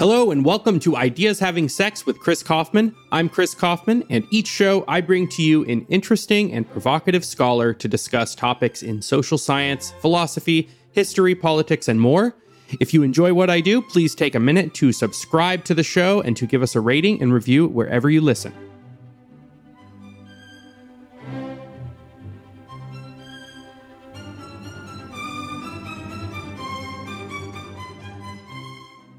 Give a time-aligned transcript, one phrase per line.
[0.00, 2.96] Hello, and welcome to Ideas Having Sex with Chris Kaufman.
[3.12, 7.74] I'm Chris Kaufman, and each show I bring to you an interesting and provocative scholar
[7.74, 12.34] to discuss topics in social science, philosophy, history, politics, and more.
[12.80, 16.22] If you enjoy what I do, please take a minute to subscribe to the show
[16.22, 18.54] and to give us a rating and review wherever you listen.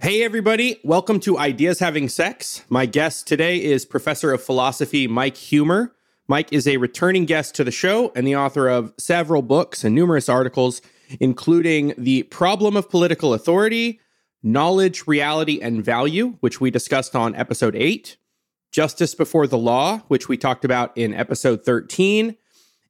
[0.02, 0.80] Hey, everybody.
[0.84, 2.66] Welcome to Ideas Having Sex.
[2.70, 5.92] My guest today is Professor of Philosophy Mike Huemer.
[6.28, 9.94] Mike is a returning guest to the show and the author of several books and
[9.94, 10.82] numerous articles,
[11.20, 14.00] including The Problem of Political Authority,
[14.42, 18.18] Knowledge, Reality, and Value, which we discussed on episode 8,
[18.72, 22.36] Justice Before the Law, which we talked about in episode 13.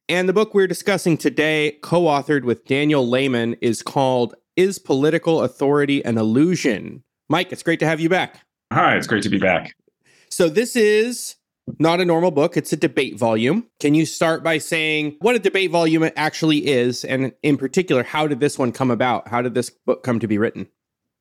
[0.08, 5.42] And the book we're discussing today, co authored with Daniel Layman, is called is political
[5.42, 7.02] authority an illusion?
[7.28, 8.40] Mike, it's great to have you back.
[8.72, 9.74] Hi, it's great to be back.
[10.30, 11.36] So, this is
[11.78, 13.68] not a normal book, it's a debate volume.
[13.80, 17.04] Can you start by saying what a debate volume actually is?
[17.04, 19.28] And in particular, how did this one come about?
[19.28, 20.68] How did this book come to be written?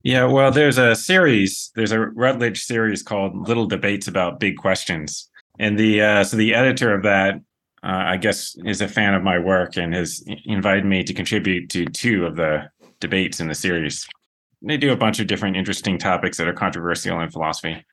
[0.03, 5.29] Yeah, well, there's a series, there's a Routledge series called Little Debates About Big Questions.
[5.59, 7.35] And the uh, so the editor of that,
[7.83, 11.69] uh, I guess, is a fan of my work and has invited me to contribute
[11.69, 12.67] to two of the
[13.02, 14.07] debates in the series.
[14.61, 17.83] They do a bunch of different interesting topics that are controversial in philosophy.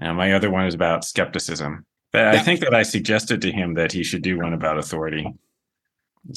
[0.00, 1.84] And my other one is about skepticism.
[2.12, 5.26] But I think that I suggested to him that he should do one about authority.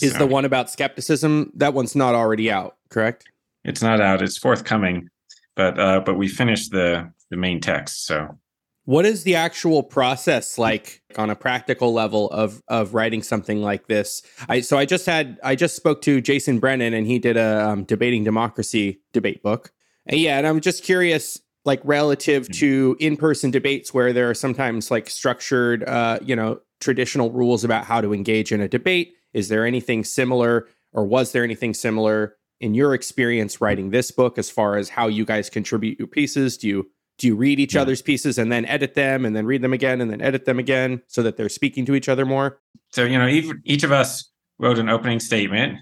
[0.01, 3.29] Is so, the one about skepticism that one's not already out, correct?
[3.63, 4.21] It's not out.
[4.21, 5.09] It's forthcoming,
[5.55, 8.05] but uh, but we finished the the main text.
[8.05, 8.37] So
[8.85, 13.87] what is the actual process like on a practical level of of writing something like
[13.87, 14.23] this?
[14.49, 17.67] I so I just had I just spoke to Jason Brennan and he did a
[17.69, 19.71] um, debating democracy debate book.
[20.05, 22.53] And yeah, and I'm just curious like relative hmm.
[22.53, 27.85] to in-person debates where there are sometimes like structured uh, you know, traditional rules about
[27.85, 29.13] how to engage in a debate.
[29.33, 34.37] Is there anything similar or was there anything similar in your experience writing this book
[34.37, 36.57] as far as how you guys contribute your pieces?
[36.57, 37.81] Do you do you read each yeah.
[37.81, 40.57] other's pieces and then edit them and then read them again and then edit them
[40.57, 42.59] again so that they're speaking to each other more?
[42.91, 45.77] So, you know, each, each of us wrote an opening statement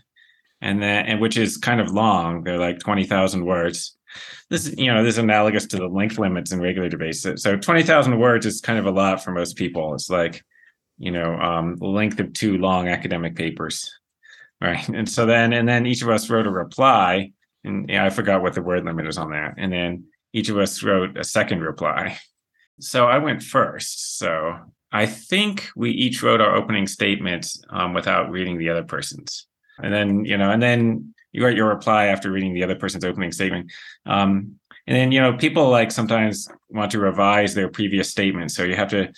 [0.62, 2.44] and then and which is kind of long.
[2.44, 3.96] They're like 20,000 words.
[4.50, 7.26] This is, you know, this is analogous to the length limits in regular debates.
[7.38, 9.94] So 20,000 words is kind of a lot for most people.
[9.94, 10.44] It's like,
[10.98, 13.90] you know, um, the length of two long academic papers.
[14.60, 14.86] Right.
[14.90, 17.32] And so then and then each of us wrote a reply.
[17.64, 19.54] And yeah, I forgot what the word limit is on that.
[19.58, 20.04] And then
[20.34, 22.18] each of us wrote a second reply.
[22.80, 24.18] So I went first.
[24.18, 24.58] So
[24.92, 29.48] I think we each wrote our opening statements um, without reading the other person's.
[29.82, 33.06] And then, you know, and then you write your reply after reading the other person's
[33.06, 33.72] opening statement.
[34.06, 38.52] Um, and then, you know, people like sometimes want to revise their previous statement.
[38.52, 39.12] So you have to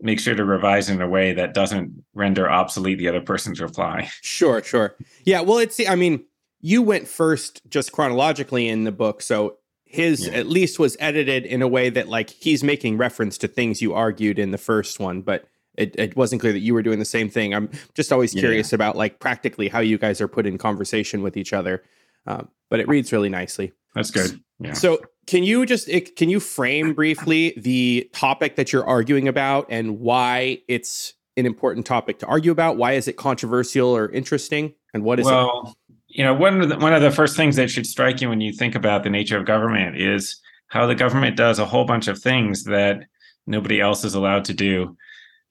[0.00, 4.10] make sure to revise in a way that doesn't render obsolete the other person's reply.
[4.20, 4.96] Sure, sure.
[5.24, 5.40] Yeah.
[5.40, 6.24] Well, it's, I mean,
[6.60, 9.22] you went first just chronologically in the book.
[9.22, 9.56] So
[9.90, 10.34] his yeah.
[10.34, 13.92] at least was edited in a way that like he's making reference to things you
[13.92, 15.46] argued in the first one but
[15.76, 18.70] it, it wasn't clear that you were doing the same thing i'm just always curious
[18.70, 18.76] yeah.
[18.76, 21.82] about like practically how you guys are put in conversation with each other
[22.26, 24.72] um, but it reads really nicely that's good yeah.
[24.72, 29.98] so can you just can you frame briefly the topic that you're arguing about and
[29.98, 35.02] why it's an important topic to argue about why is it controversial or interesting and
[35.02, 35.74] what is well, it
[36.10, 38.40] you know one of the, one of the first things that should strike you when
[38.40, 42.08] you think about the nature of government is how the government does a whole bunch
[42.08, 43.04] of things that
[43.46, 44.96] nobody else is allowed to do.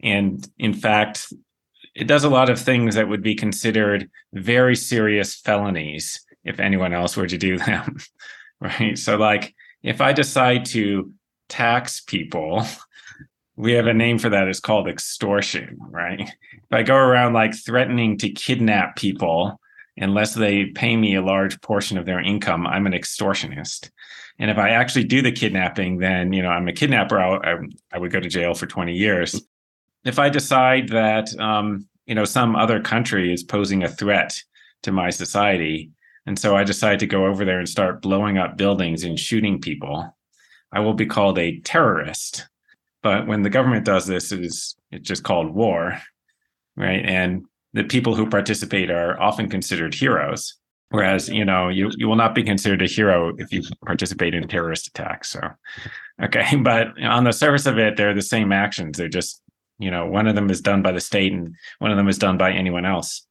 [0.01, 1.33] And in fact
[1.95, 6.93] it does a lot of things that would be considered very serious felonies if anyone
[6.93, 7.97] else were to do them
[8.61, 8.97] right?
[8.97, 11.11] So like if i decide to
[11.47, 12.65] tax people
[13.55, 14.47] we have a name for that.
[14.47, 16.21] It's called extortion right?
[16.21, 19.59] If i go around like threatening to kidnap people
[19.99, 23.89] unless they pay me a large portion of their income, I'm an extortionist.
[24.39, 27.19] And if I actually do the kidnapping, then you know I'm a kidnapper.
[27.19, 27.57] I,
[27.91, 29.41] I would go to jail for 20 years.
[30.05, 34.41] If I decide that um, you know some other country is posing a threat
[34.83, 35.91] to my society,
[36.25, 39.59] and so I decide to go over there and start blowing up buildings and shooting
[39.59, 40.15] people,
[40.71, 42.47] I will be called a terrorist.
[43.03, 45.99] But when the government does this, it is it's just called war,
[46.77, 47.05] right?
[47.05, 50.55] And the people who participate are often considered heroes
[50.89, 54.47] whereas you know you you will not be considered a hero if you participate in
[54.47, 55.41] terrorist attacks so.
[56.21, 59.41] Okay but on the surface of it they're the same actions they're just
[59.79, 62.17] you know one of them is done by the state and one of them is
[62.17, 63.25] done by anyone else.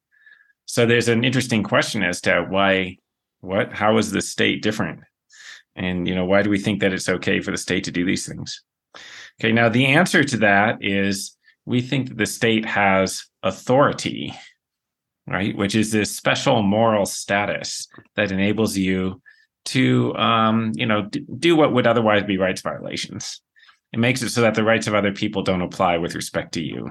[0.65, 2.97] So there's an interesting question as to why
[3.39, 4.99] what how is the state different?
[5.75, 8.03] And you know, why do we think that it's okay for the state to do
[8.03, 8.61] these things?
[9.39, 11.37] Okay, now the answer to that is
[11.69, 14.33] we think that the state has authority,
[15.27, 15.55] right?
[15.55, 19.21] Which is this special moral status that enables you
[19.65, 21.03] to, um, you know,
[21.37, 23.39] do what would otherwise be rights violations.
[23.93, 26.63] It makes it so that the rights of other people don't apply with respect to
[26.63, 26.89] you,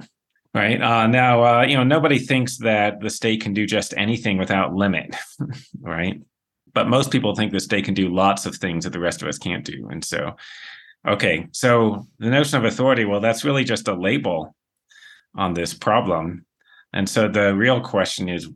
[0.55, 0.81] right?
[0.81, 4.75] Uh, now, uh, you know, nobody thinks that the state can do just anything without
[4.77, 5.17] limit,
[5.81, 6.23] right?
[6.73, 9.29] But most people think the state can do lots of things that the rest of
[9.29, 10.37] us can't do, and so
[11.07, 14.55] Okay, so the notion of authority, well, that's really just a label
[15.35, 16.45] on this problem.
[16.93, 18.49] And so the real question is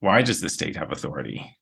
[0.00, 1.56] why does the state have authority?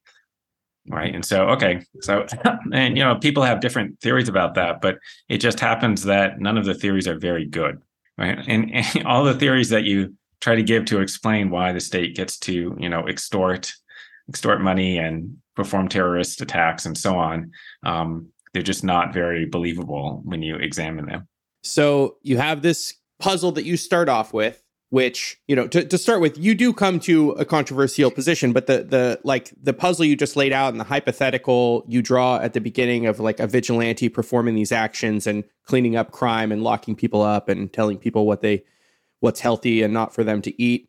[0.89, 1.15] Right.
[1.15, 1.83] And so, okay.
[2.01, 2.27] So,
[2.73, 4.99] and, you know, people have different theories about that, but
[5.29, 7.81] it just happens that none of the theories are very good.
[8.19, 8.39] Right.
[8.47, 12.15] And, and all the theories that you try to give to explain why the state
[12.15, 13.73] gets to, you know, extort,
[14.29, 17.51] extort money and perform terrorist attacks and so on,
[17.83, 21.27] um, they're just not very believable when you examine them.
[21.63, 25.99] So you have this puzzle that you start off with, which, you know, to, to
[25.99, 30.05] start with, you do come to a controversial position, but the the like the puzzle
[30.05, 33.47] you just laid out and the hypothetical you draw at the beginning of like a
[33.47, 38.27] vigilante performing these actions and cleaning up crime and locking people up and telling people
[38.27, 38.65] what they
[39.21, 40.89] what's healthy and not for them to eat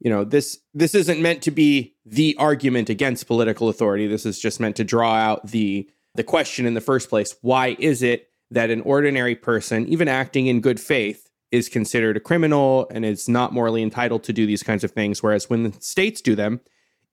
[0.00, 4.06] you know this this isn't meant to be the argument against political authority.
[4.06, 7.34] This is just meant to draw out the the question in the first place.
[7.42, 11.25] Why is it that an ordinary person, even acting in good faith,
[11.56, 15.22] is considered a criminal and is not morally entitled to do these kinds of things?
[15.22, 16.60] Whereas when the states do them,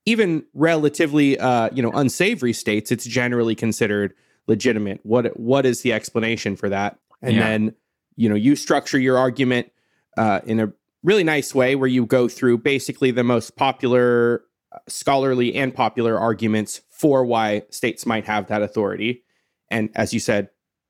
[0.06, 4.14] even relatively uh, you know unsavory states, it's generally considered
[4.48, 5.00] legitimate.
[5.04, 7.00] What what is the explanation for that?
[7.22, 7.48] And yeah.
[7.48, 7.76] then
[8.16, 9.72] you know you structure your argument
[10.18, 10.74] uh, in a
[11.04, 14.44] really nice way where you go through basically the most popular
[14.88, 19.24] scholarly and popular arguments for why states might have that authority.
[19.70, 20.50] And as you said,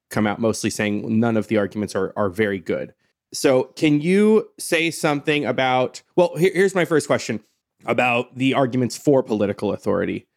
[0.09, 2.93] come out mostly saying none of the arguments are, are very good.
[3.33, 6.01] So, can you say something about?
[6.15, 7.41] Well, here, here's my first question
[7.85, 10.27] about the arguments for political authority.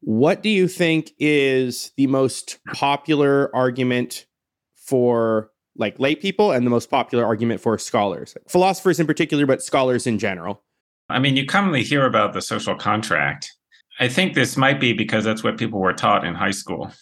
[0.00, 4.26] What do you think is the most popular argument
[4.76, 9.62] for like lay people and the most popular argument for scholars, philosophers in particular, but
[9.62, 10.62] scholars in general?
[11.08, 13.50] I mean, you commonly hear about the social contract.
[14.00, 16.92] I think this might be because that's what people were taught in high school.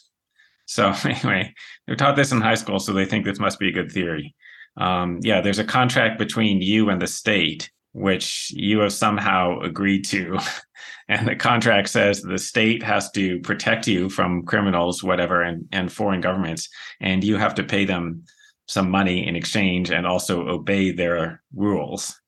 [0.66, 1.54] So, anyway,
[1.86, 4.34] they're taught this in high school, so they think this must be a good theory.
[4.80, 10.06] Um, yeah, there's a contract between you and the state, which you have somehow agreed
[10.06, 10.38] to.
[11.08, 15.92] and the contract says the state has to protect you from criminals, whatever, and, and
[15.92, 16.68] foreign governments,
[17.00, 18.24] and you have to pay them
[18.70, 22.18] some money in exchange and also obey their rules.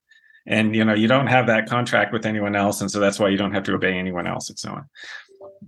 [0.44, 3.28] And you know you don't have that contract with anyone else and so that's why
[3.28, 4.88] you don't have to obey anyone else and so on.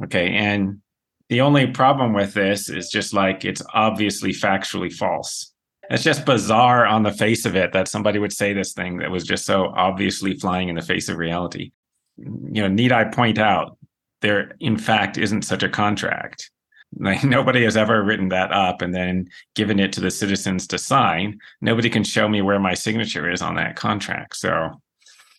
[0.03, 0.81] Okay and
[1.29, 5.54] the only problem with this is just like it's obviously factually false
[5.91, 9.11] it's just bizarre on the face of it that somebody would say this thing that
[9.11, 11.73] was just so obviously flying in the face of reality
[12.17, 13.77] you know need i point out
[14.21, 16.51] there in fact isn't such a contract
[16.99, 20.79] like nobody has ever written that up and then given it to the citizens to
[20.79, 21.39] sign.
[21.61, 24.37] Nobody can show me where my signature is on that contract.
[24.37, 24.81] So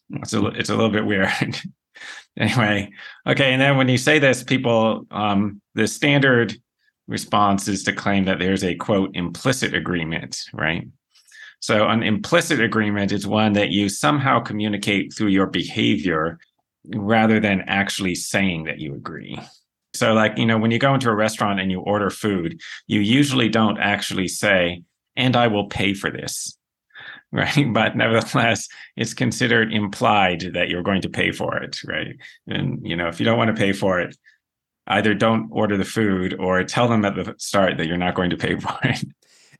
[0.09, 1.29] it's a it's a little bit weird.
[2.37, 2.91] anyway,
[3.27, 3.53] okay.
[3.53, 6.55] And then when you say this, people um, the standard
[7.07, 10.87] response is to claim that there's a quote implicit agreement, right?
[11.59, 16.37] So an implicit agreement is one that you somehow communicate through your behavior
[16.93, 19.39] rather than actually saying that you agree.
[19.95, 22.99] So, like, you know, when you go into a restaurant and you order food, you
[22.99, 24.83] usually don't actually say,
[25.15, 26.57] and I will pay for this.
[27.31, 27.73] Right.
[27.73, 31.77] But nevertheless, it's considered implied that you're going to pay for it.
[31.83, 32.15] Right.
[32.47, 34.15] And, you know, if you don't want to pay for it,
[34.87, 38.29] either don't order the food or tell them at the start that you're not going
[38.29, 39.03] to pay for it.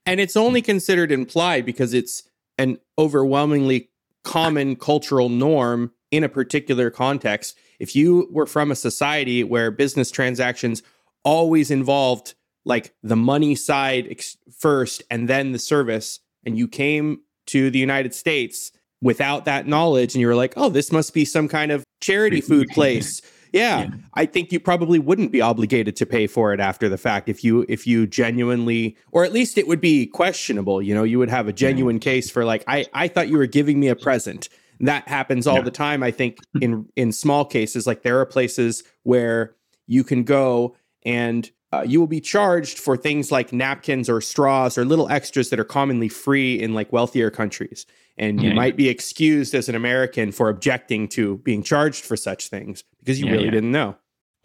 [0.05, 2.23] And it's only considered implied because it's
[2.57, 3.89] an overwhelmingly
[4.23, 10.11] common cultural norm in a particular context if you were from a society where business
[10.11, 10.81] transactions
[11.23, 17.21] always involved like the money side ex- first and then the service, and you came
[17.47, 21.25] to the United States without that knowledge and you were like, oh, this must be
[21.25, 23.21] some kind of charity food place.
[23.55, 26.97] Yeah, yeah, I think you probably wouldn't be obligated to pay for it after the
[26.97, 31.03] fact if you if you genuinely or at least it would be questionable, you know,
[31.03, 33.87] you would have a genuine case for like I I thought you were giving me
[33.87, 34.49] a present.
[34.81, 35.61] That happens all yeah.
[35.61, 39.55] the time i think in in small cases like there are places where
[39.87, 44.77] you can go and uh, you will be charged for things like napkins or straws
[44.77, 47.85] or little extras that are commonly free in like wealthier countries
[48.17, 52.15] and you yeah, might be excused as an american for objecting to being charged for
[52.15, 53.95] such things because you really didn't know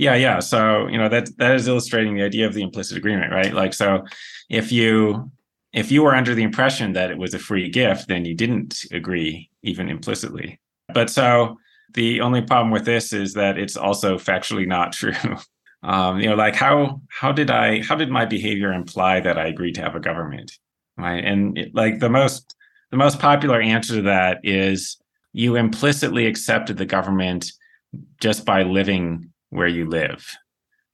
[0.01, 0.41] Yeah, yeah.
[0.41, 3.53] So, you know, that that is illustrating the idea of the implicit agreement, right?
[3.53, 4.03] Like so
[4.49, 5.31] if you
[5.75, 8.85] if you were under the impression that it was a free gift, then you didn't
[8.93, 10.59] agree even implicitly.
[10.95, 11.59] But so
[11.93, 15.37] the only problem with this is that it's also factually not true.
[15.83, 19.49] Um, you know, like how how did I how did my behavior imply that I
[19.49, 20.59] agreed to have a government?
[20.97, 22.57] Right, and it, like the most
[22.91, 24.97] the most popular answer to that is
[25.33, 27.53] you implicitly accepted the government
[28.21, 30.37] just by living where you live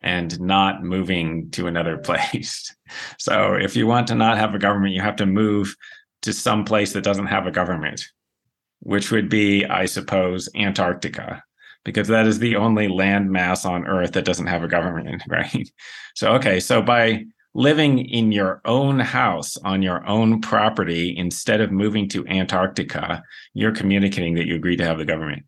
[0.02, 2.74] and not moving to another place.
[3.18, 5.74] So if you want to not have a government, you have to move
[6.22, 8.04] to some place that doesn't have a government,
[8.80, 11.42] which would be, I suppose, Antarctica,
[11.84, 15.70] because that is the only land mass on Earth that doesn't have a government, right?
[16.14, 17.24] So, okay, so by
[17.56, 23.22] living in your own house on your own property instead of moving to Antarctica,
[23.54, 25.44] you're communicating that you agree to have the government.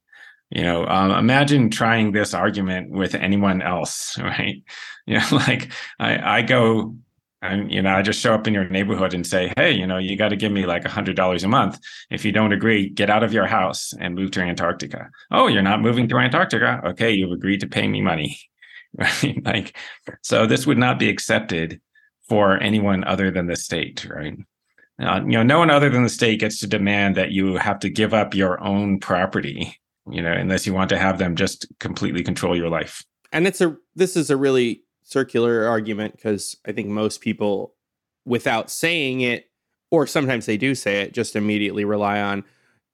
[0.48, 4.62] You know, um, imagine trying this argument with anyone else, right?
[5.06, 6.96] You know, like I, I go
[7.42, 9.98] and you know, I just show up in your neighborhood and say, "Hey, you know,
[9.98, 11.78] you got to give me like a hundred dollars a month.
[12.10, 15.62] If you don't agree, get out of your house and move to Antarctica." Oh, you're
[15.62, 16.80] not moving to Antarctica?
[16.86, 18.40] Okay, you've agreed to pay me money?
[19.44, 19.76] Like,
[20.22, 21.80] so this would not be accepted
[22.28, 24.36] for anyone other than the state, right?
[25.00, 27.78] Uh, you know, no one other than the state gets to demand that you have
[27.80, 29.78] to give up your own property,
[30.10, 33.04] you know, unless you want to have them just completely control your life.
[33.32, 37.74] And it's a this is a really circular argument because I think most people,
[38.24, 39.50] without saying it,
[39.90, 42.44] or sometimes they do say it, just immediately rely on,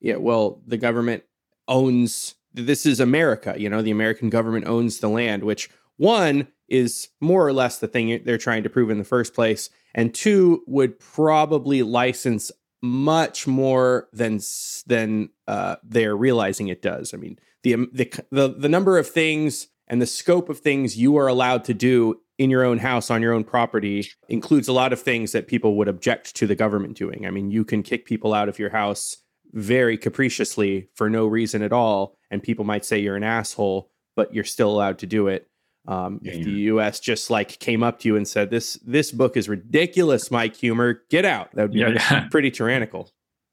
[0.01, 1.25] yeah, well, the government
[1.67, 7.09] owns this is America, you know, the American government owns the land, which one is
[7.21, 10.63] more or less the thing they're trying to prove in the first place, and two
[10.67, 12.51] would probably license
[12.83, 14.41] much more than
[14.87, 17.15] than uh, they're realizing it does.
[17.15, 20.97] I mean, the, um, the the the number of things and the scope of things
[20.97, 24.73] you are allowed to do in your own house on your own property includes a
[24.73, 27.27] lot of things that people would object to the government doing.
[27.27, 29.19] I mean, you can kick people out of your house
[29.53, 34.35] very capriciously for no reason at all, and people might say you're an asshole, but
[34.35, 35.49] you're still allowed to do it.
[35.87, 36.99] Um, yeah, if the U.S.
[36.99, 40.97] just like came up to you and said this this book is ridiculous, Mike Huemer,
[41.11, 42.29] get out, that would be yeah, yeah.
[42.31, 43.11] pretty tyrannical.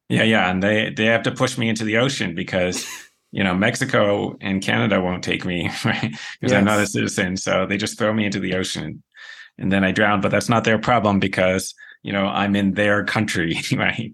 [0.07, 2.85] Yeah, yeah, and they they have to push me into the ocean because
[3.31, 6.11] you know, Mexico and Canada won't take me, right?
[6.11, 6.53] Because yes.
[6.53, 7.37] I'm not a citizen.
[7.37, 9.01] So they just throw me into the ocean
[9.57, 10.21] and then I drown.
[10.21, 11.73] But that's not their problem because,
[12.03, 14.13] you know, I'm in their country, right?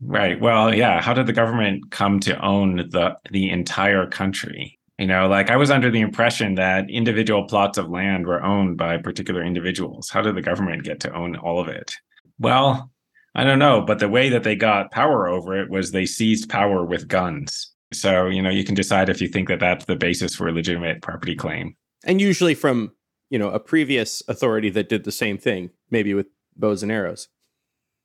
[0.00, 0.40] Right.
[0.40, 1.00] Well, yeah.
[1.00, 4.75] How did the government come to own the the entire country?
[4.98, 8.78] You know, like I was under the impression that individual plots of land were owned
[8.78, 10.08] by particular individuals.
[10.08, 11.94] How did the government get to own all of it?
[12.38, 12.90] Well,
[13.34, 16.48] I don't know, but the way that they got power over it was they seized
[16.48, 17.72] power with guns.
[17.92, 20.52] So, you know, you can decide if you think that that's the basis for a
[20.52, 21.76] legitimate property claim.
[22.04, 22.92] And usually from,
[23.28, 26.26] you know, a previous authority that did the same thing, maybe with
[26.56, 27.28] bows and arrows.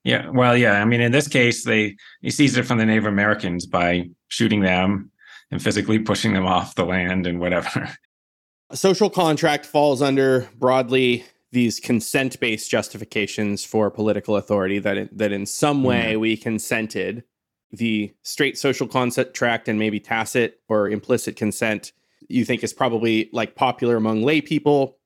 [0.03, 0.81] Yeah, well, yeah.
[0.81, 4.61] I mean, in this case, they they seized it from the Native Americans by shooting
[4.61, 5.11] them
[5.51, 7.89] and physically pushing them off the land and whatever.
[8.69, 15.33] A social contract falls under broadly these consent-based justifications for political authority that in, that
[15.33, 16.21] in some way mm.
[16.21, 17.25] we consented
[17.71, 21.91] the straight social contract and maybe tacit or implicit consent
[22.29, 24.97] you think is probably like popular among lay people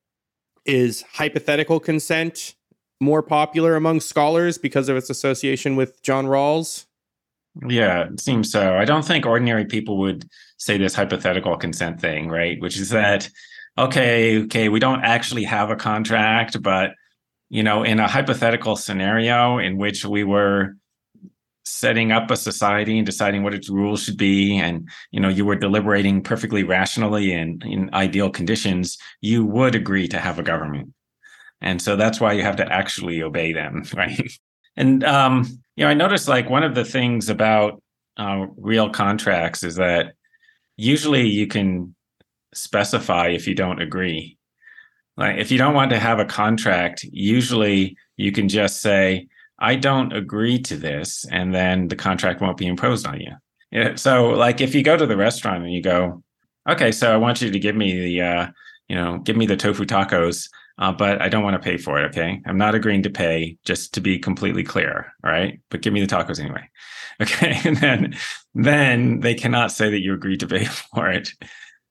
[0.66, 2.56] is hypothetical consent
[3.02, 6.86] more popular among scholars because of its association with John Rawls?
[7.68, 8.76] Yeah, it seems so.
[8.76, 12.60] I don't think ordinary people would say this hypothetical consent thing, right?
[12.62, 13.30] Which is that
[13.78, 16.92] okay, okay, we don't actually have a contract, but
[17.50, 20.76] you know, in a hypothetical scenario in which we were
[21.66, 25.46] setting up a society and deciding what its rules should be and you know you
[25.46, 30.94] were deliberating perfectly rationally and in ideal conditions you would agree to have a government
[31.62, 34.32] and so that's why you have to actually obey them right
[34.78, 37.82] and um you know i noticed like one of the things about
[38.18, 40.14] uh, real contracts is that
[40.78, 41.94] usually you can
[42.54, 44.38] specify if you don't agree
[45.18, 49.28] like if you don't want to have a contract usually you can just say
[49.60, 53.32] I don't agree to this, and then the contract won't be imposed on you.
[53.72, 56.24] Yeah, so, like, if you go to the restaurant and you go,
[56.70, 58.48] okay, so I want you to give me the, uh,
[58.90, 62.00] you know, give me the tofu tacos, uh, but I don't want to pay for
[62.00, 62.06] it.
[62.06, 65.14] Okay, I'm not agreeing to pay, just to be completely clear.
[65.24, 66.70] All right, but give me the tacos anyway.
[67.22, 68.14] Okay, and then
[68.56, 71.30] then they cannot say that you agreed to pay for it.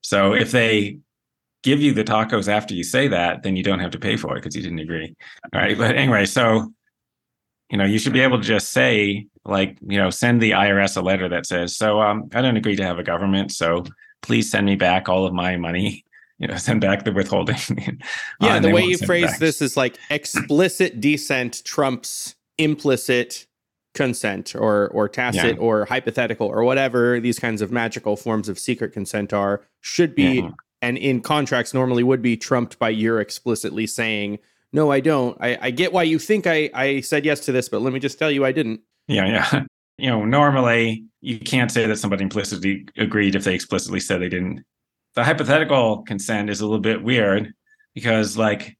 [0.02, 0.98] So if they
[1.62, 4.36] give you the tacos after you say that, then you don't have to pay for
[4.36, 5.16] it because you didn't agree.
[5.54, 6.74] All right, but anyway, so
[7.70, 10.96] you know you should be able to just say like you know send the irs
[10.96, 13.84] a letter that says so um, i don't agree to have a government so
[14.22, 16.04] please send me back all of my money
[16.38, 17.56] you know send back the withholding.
[18.40, 23.46] yeah, uh, the way you phrase this is like explicit dissent trumps implicit
[23.94, 25.62] consent or or tacit yeah.
[25.62, 30.42] or hypothetical or whatever these kinds of magical forms of secret consent are should be
[30.42, 30.52] mm-hmm.
[30.82, 34.36] and in contracts normally would be trumped by your explicitly saying
[34.72, 37.68] no i don't I, I get why you think I, I said yes to this
[37.68, 39.64] but let me just tell you i didn't yeah yeah
[39.98, 44.28] you know normally you can't say that somebody implicitly agreed if they explicitly said they
[44.28, 44.64] didn't
[45.14, 47.52] the hypothetical consent is a little bit weird
[47.94, 48.76] because like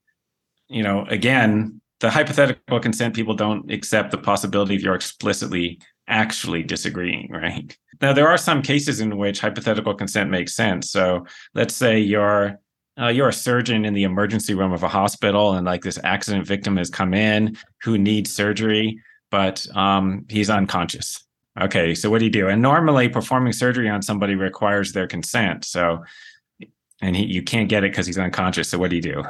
[0.69, 6.63] you know again the hypothetical consent people don't accept the possibility of you're explicitly actually
[6.63, 7.77] disagreeing, right?
[8.01, 10.91] Now, there are some cases in which hypothetical consent makes sense.
[10.91, 12.59] So let's say you're
[13.01, 16.47] uh, you're a surgeon in the emergency room of a hospital, and like this accident
[16.47, 19.01] victim has come in who needs surgery,
[19.33, 21.24] but um, he's unconscious.
[21.61, 22.49] Okay, so what do you do?
[22.49, 25.65] And normally, performing surgery on somebody requires their consent.
[25.65, 26.03] So,
[27.01, 28.69] and he, you can't get it because he's unconscious.
[28.69, 29.23] So what do you do?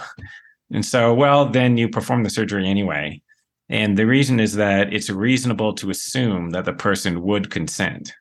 [0.73, 3.21] And so, well, then you perform the surgery anyway.
[3.69, 8.15] And the reason is that it's reasonable to assume that the person would consent.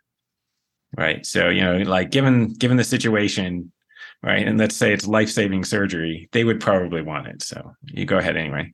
[0.98, 1.26] Right.
[1.26, 3.72] So, you know, like given given the situation,
[4.22, 7.42] right, and let's say it's life-saving surgery, they would probably want it.
[7.42, 8.74] So you go ahead anyway.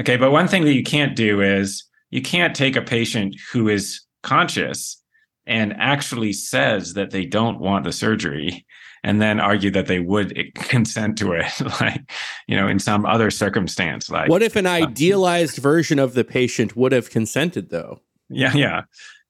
[0.00, 3.68] Okay, but one thing that you can't do is you can't take a patient who
[3.68, 5.00] is conscious
[5.46, 8.66] and actually says that they don't want the surgery
[9.04, 11.46] and then argue that they would consent to it
[11.80, 12.10] like
[12.48, 16.24] you know in some other circumstance like what if an uh, idealized version of the
[16.24, 18.00] patient would have consented though?
[18.28, 18.82] Yeah yeah.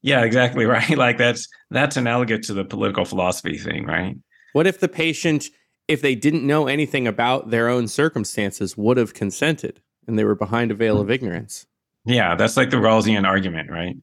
[0.03, 0.97] Yeah exactly right?
[0.97, 4.17] Like that's that's analogous to the political philosophy thing right?
[4.53, 5.47] What if the patient
[5.89, 10.35] if they didn't know anything about their own circumstances would have consented and they were
[10.35, 11.67] behind a veil of ignorance?
[12.07, 13.97] Yeah that's like the rawlsian argument right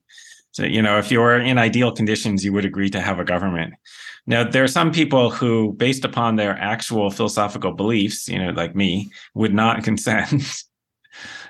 [0.52, 3.74] so you know if you're in ideal conditions you would agree to have a government
[4.28, 8.76] now, there are some people who, based upon their actual philosophical beliefs, you know, like
[8.76, 10.44] me, would not consent.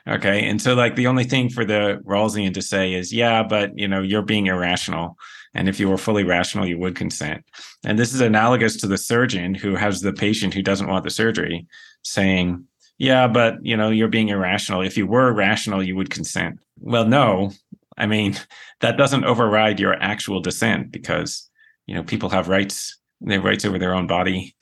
[0.07, 0.47] okay.
[0.47, 3.87] And so, like, the only thing for the Rawlsian to say is, yeah, but, you
[3.87, 5.17] know, you're being irrational.
[5.53, 7.43] And if you were fully rational, you would consent.
[7.83, 11.09] And this is analogous to the surgeon who has the patient who doesn't want the
[11.09, 11.67] surgery
[12.03, 12.65] saying,
[12.97, 14.81] yeah, but, you know, you're being irrational.
[14.81, 16.59] If you were rational, you would consent.
[16.79, 17.51] Well, no.
[18.01, 18.37] I mean,
[18.81, 21.49] that doesn't override your actual dissent because
[21.85, 24.55] you know people have rights they have rights over their own body.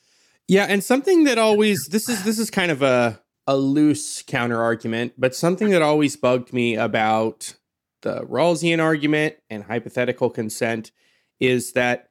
[0.47, 4.62] Yeah and something that always this is this is kind of a a loose counter
[4.62, 7.56] argument but something that always bugged me about
[8.02, 10.91] the rawlsian argument and hypothetical consent
[11.39, 12.10] is that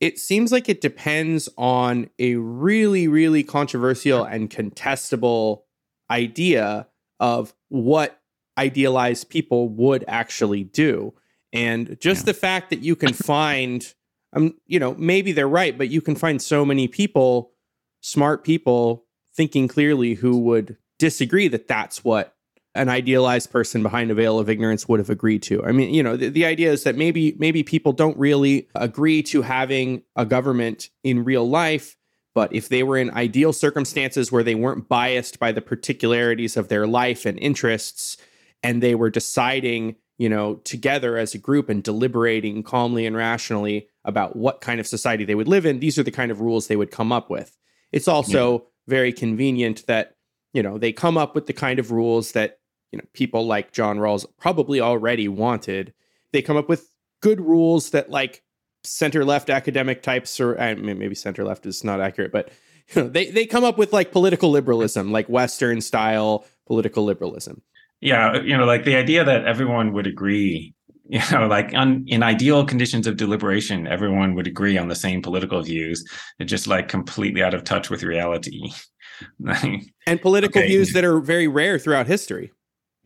[0.00, 5.62] it seems like it depends on a really really controversial and contestable
[6.10, 6.88] idea
[7.20, 8.20] of what
[8.58, 11.14] idealized people would actually do
[11.52, 12.32] and just yeah.
[12.32, 13.94] the fact that you can find
[14.36, 17.52] um, you know, maybe they're right, but you can find so many people,
[18.00, 22.34] smart people, thinking clearly who would disagree that that's what
[22.74, 25.64] an idealized person behind a veil of ignorance would have agreed to.
[25.64, 29.22] I mean, you know, the, the idea is that maybe maybe people don't really agree
[29.24, 31.96] to having a government in real life,
[32.34, 36.68] but if they were in ideal circumstances where they weren't biased by the particularities of
[36.68, 38.18] their life and interests,
[38.62, 43.88] and they were deciding, you know, together as a group and deliberating calmly and rationally
[44.04, 46.66] about what kind of society they would live in, these are the kind of rules
[46.66, 47.56] they would come up with.
[47.92, 48.64] It's also yeah.
[48.88, 50.16] very convenient that,
[50.52, 52.58] you know, they come up with the kind of rules that,
[52.92, 55.92] you know, people like John Rawls probably already wanted.
[56.32, 56.90] They come up with
[57.20, 58.42] good rules that like
[58.84, 62.50] center left academic types or uh, maybe center left is not accurate, but
[62.94, 67.62] you know, they they come up with like political liberalism, like western style political liberalism.
[68.00, 70.74] Yeah, uh, you know, like the idea that everyone would agree
[71.08, 75.22] you know like on, in ideal conditions of deliberation everyone would agree on the same
[75.22, 76.04] political views
[76.36, 78.70] they're just like completely out of touch with reality.
[80.06, 80.68] And political okay.
[80.68, 82.52] views that are very rare throughout history.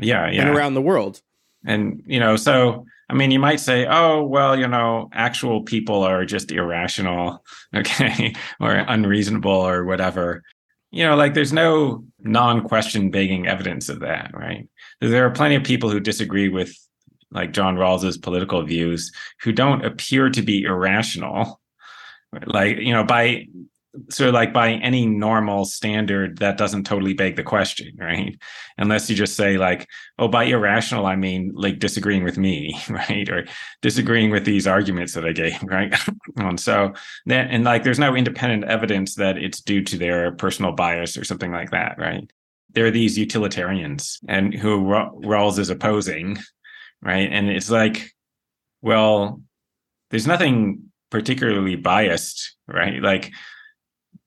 [0.00, 0.40] Yeah yeah.
[0.40, 1.22] and around the world.
[1.64, 6.03] And you know so i mean you might say oh well you know actual people
[6.03, 7.44] are just irrational
[7.76, 10.42] okay or unreasonable or whatever.
[10.90, 14.68] You know like there's no non-question begging evidence of that right
[15.00, 16.74] there are plenty of people who disagree with
[17.30, 21.60] like John Rawls's political views who don't appear to be irrational.
[22.46, 23.46] Like, you know, by
[24.08, 28.38] sort of like by any normal standard, that doesn't totally beg the question, right?
[28.78, 33.28] Unless you just say, like, oh, by irrational, I mean like disagreeing with me, right?
[33.28, 33.46] Or
[33.82, 35.94] disagreeing with these arguments that I gave, right?
[36.36, 36.92] and so
[37.26, 41.24] that, and like, there's no independent evidence that it's due to their personal bias or
[41.24, 42.30] something like that, right?
[42.72, 46.38] There are these utilitarians and who Rawls is opposing,
[47.02, 47.28] right?
[47.30, 48.12] And it's like,
[48.83, 49.42] well,
[50.11, 53.02] there's nothing particularly biased, right?
[53.02, 53.33] Like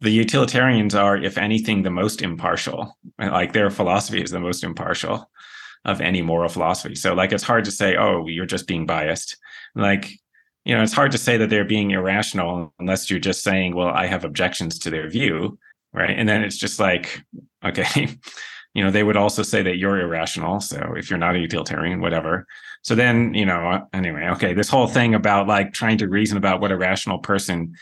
[0.02, 2.98] the utilitarians are, if anything, the most impartial.
[3.18, 5.30] Like their philosophy is the most impartial
[5.86, 6.96] of any moral philosophy.
[6.96, 9.38] So like it's hard to say, oh, you're just being biased.
[9.76, 10.12] Like,
[10.66, 13.90] you know, it's hard to say that they're being irrational unless you're just saying, well,
[13.90, 15.58] I have objections to their view.
[15.94, 16.18] Right.
[16.18, 17.24] And then it's just like,
[17.64, 18.18] okay,
[18.74, 20.60] you know, they would also say that you're irrational.
[20.60, 22.48] So if you're not a utilitarian, whatever.
[22.82, 26.38] So then, you know, uh, anyway, okay, this whole thing about like trying to reason
[26.38, 27.76] about what a rational person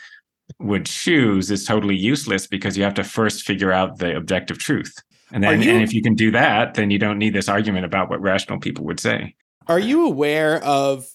[0.58, 4.94] would choose is totally useless because you have to first figure out the objective truth.
[5.32, 7.86] And then, you, and if you can do that, then you don't need this argument
[7.86, 9.34] about what rational people would say.
[9.66, 11.06] Are you aware of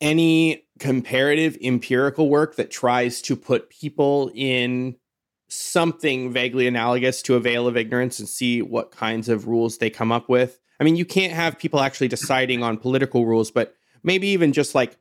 [0.00, 4.96] any comparative empirical work that tries to put people in
[5.48, 9.90] something vaguely analogous to a veil of ignorance and see what kinds of rules they
[9.90, 10.58] come up with?
[10.80, 14.74] I mean, you can't have people actually deciding on political rules, but maybe even just
[14.74, 14.98] like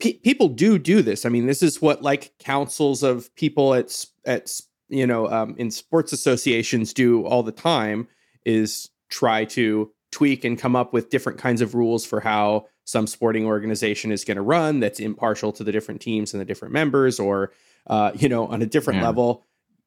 [0.00, 1.24] pe- people do do this.
[1.24, 4.50] I mean, this is what like councils of people at at
[4.88, 8.08] you know um, in sports associations do all the time
[8.44, 13.06] is try to tweak and come up with different kinds of rules for how some
[13.06, 16.74] sporting organization is going to run that's impartial to the different teams and the different
[16.74, 17.52] members or
[17.86, 19.06] uh, you know on a different yeah.
[19.06, 19.44] level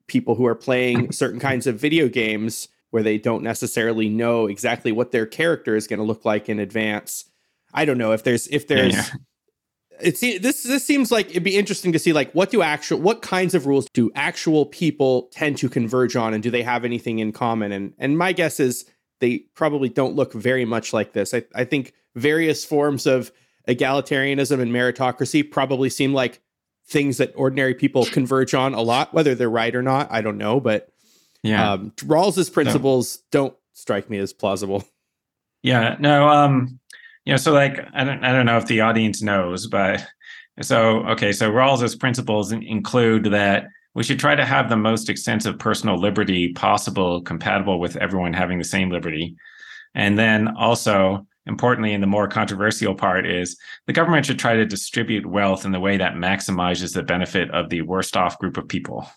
[0.08, 4.92] people who are playing certain kinds of video games where they don't necessarily know exactly
[4.92, 7.26] what their character is going to look like in advance.
[7.74, 9.20] I don't know if there's if there's yeah, yeah
[10.00, 13.22] it's this this seems like it'd be interesting to see like what do actual what
[13.22, 17.20] kinds of rules do actual people tend to converge on and do they have anything
[17.20, 17.72] in common?
[17.72, 18.86] And and my guess is
[19.20, 21.34] they probably don't look very much like this.
[21.34, 23.32] I, I think various forms of
[23.68, 26.42] egalitarianism and meritocracy probably seem like
[26.88, 30.38] things that ordinary people converge on a lot whether they're right or not i don't
[30.38, 30.90] know but
[31.44, 33.40] yeah um, rawls's principles no.
[33.40, 34.84] don't strike me as plausible
[35.64, 36.80] yeah no um
[37.26, 40.06] you know, so like I don't I don't know if the audience knows, but
[40.62, 45.58] so okay, so Rawls's principles include that we should try to have the most extensive
[45.58, 49.36] personal liberty possible, compatible with everyone having the same liberty.
[49.96, 54.66] And then also, importantly, and the more controversial part is the government should try to
[54.66, 58.68] distribute wealth in the way that maximizes the benefit of the worst off group of
[58.68, 59.08] people,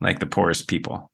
[0.00, 1.10] like the poorest people.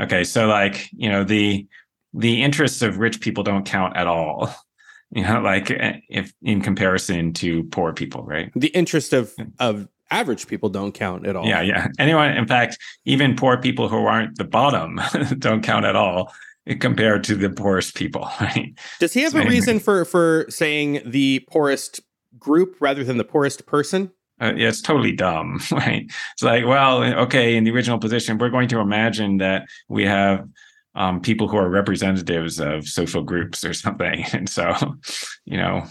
[0.00, 1.66] Okay, so like, you know, the
[2.12, 4.52] the interests of rich people don't count at all.
[5.12, 8.52] You know like eh, if in comparison to poor people right?
[8.54, 11.44] The interest of of average people don't count at all.
[11.44, 11.88] Yeah yeah.
[11.98, 15.00] Anyone in fact even poor people who aren't the bottom
[15.40, 16.32] don't count at all
[16.78, 21.00] compared to the poorest people right does he have so a reason for for saying
[21.04, 22.00] the poorest
[22.38, 24.10] group rather than the poorest person
[24.42, 26.10] uh, yeah, it's totally dumb, right?
[26.32, 30.48] It's like, well, okay, in the original position, we're going to imagine that we have
[30.94, 34.24] um, people who are representatives of social groups or something.
[34.32, 34.74] And so,
[35.44, 35.84] you know,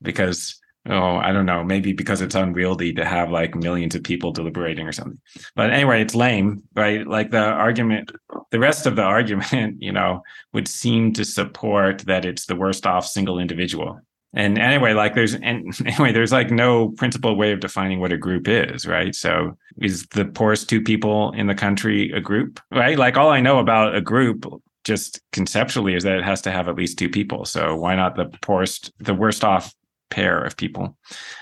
[0.00, 4.32] because oh, I don't know, maybe because it's unwieldy to have like millions of people
[4.32, 5.20] deliberating or something.
[5.54, 7.06] But anyway, it's lame, right?
[7.06, 8.10] Like the argument,
[8.50, 12.86] the rest of the argument, you know, would seem to support that it's the worst
[12.86, 14.00] off single individual.
[14.34, 18.16] And anyway like there's and anyway there's like no principled way of defining what a
[18.16, 19.14] group is right?
[19.14, 22.98] So is the poorest two people in the country a group right?
[22.98, 24.46] Like all i know about a group
[24.84, 27.44] just conceptually is that it has to have at least two people.
[27.44, 29.74] So why not the poorest the worst off
[30.12, 30.96] pair of people.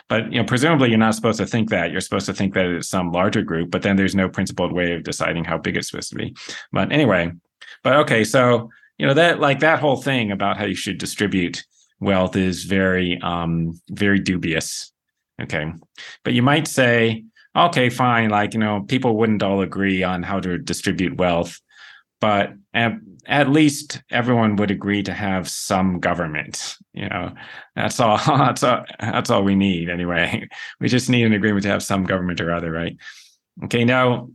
[0.09, 1.91] But you know presumably you're not supposed to think that.
[1.91, 4.95] You're supposed to think that it's some larger group but then there's no principled way
[4.95, 6.35] of deciding how big it's supposed to be.
[6.73, 7.33] But anyway
[7.83, 11.65] but okay so you know that like that whole thing about how you should distribute
[12.01, 14.93] wealth is very um very dubious.
[15.43, 15.73] Okay.
[16.25, 17.25] But you might say
[17.57, 21.61] okay fine like you know people wouldn't all agree on how to distribute wealth
[22.21, 22.93] but at,
[23.31, 27.33] at least everyone would agree to have some government you know.
[27.77, 30.49] That's all that's all that's all we need anyway.
[30.81, 32.97] We just need an agreement to have some government or other right?
[33.65, 34.29] Okay now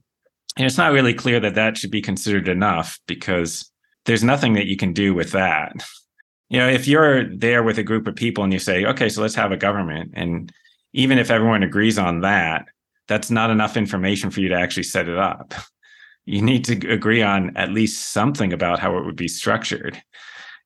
[0.57, 3.69] it's not really clear that that should be considered enough because
[4.05, 5.73] there's nothing that you can do with that.
[6.49, 9.21] You know if you're there with a group of people and you say okay so
[9.21, 10.51] let's have a government and
[10.93, 12.65] even if everyone agrees on that
[13.07, 15.53] that's not enough information for you to actually set it up
[16.25, 20.01] you need to agree on at least something about how it would be structured.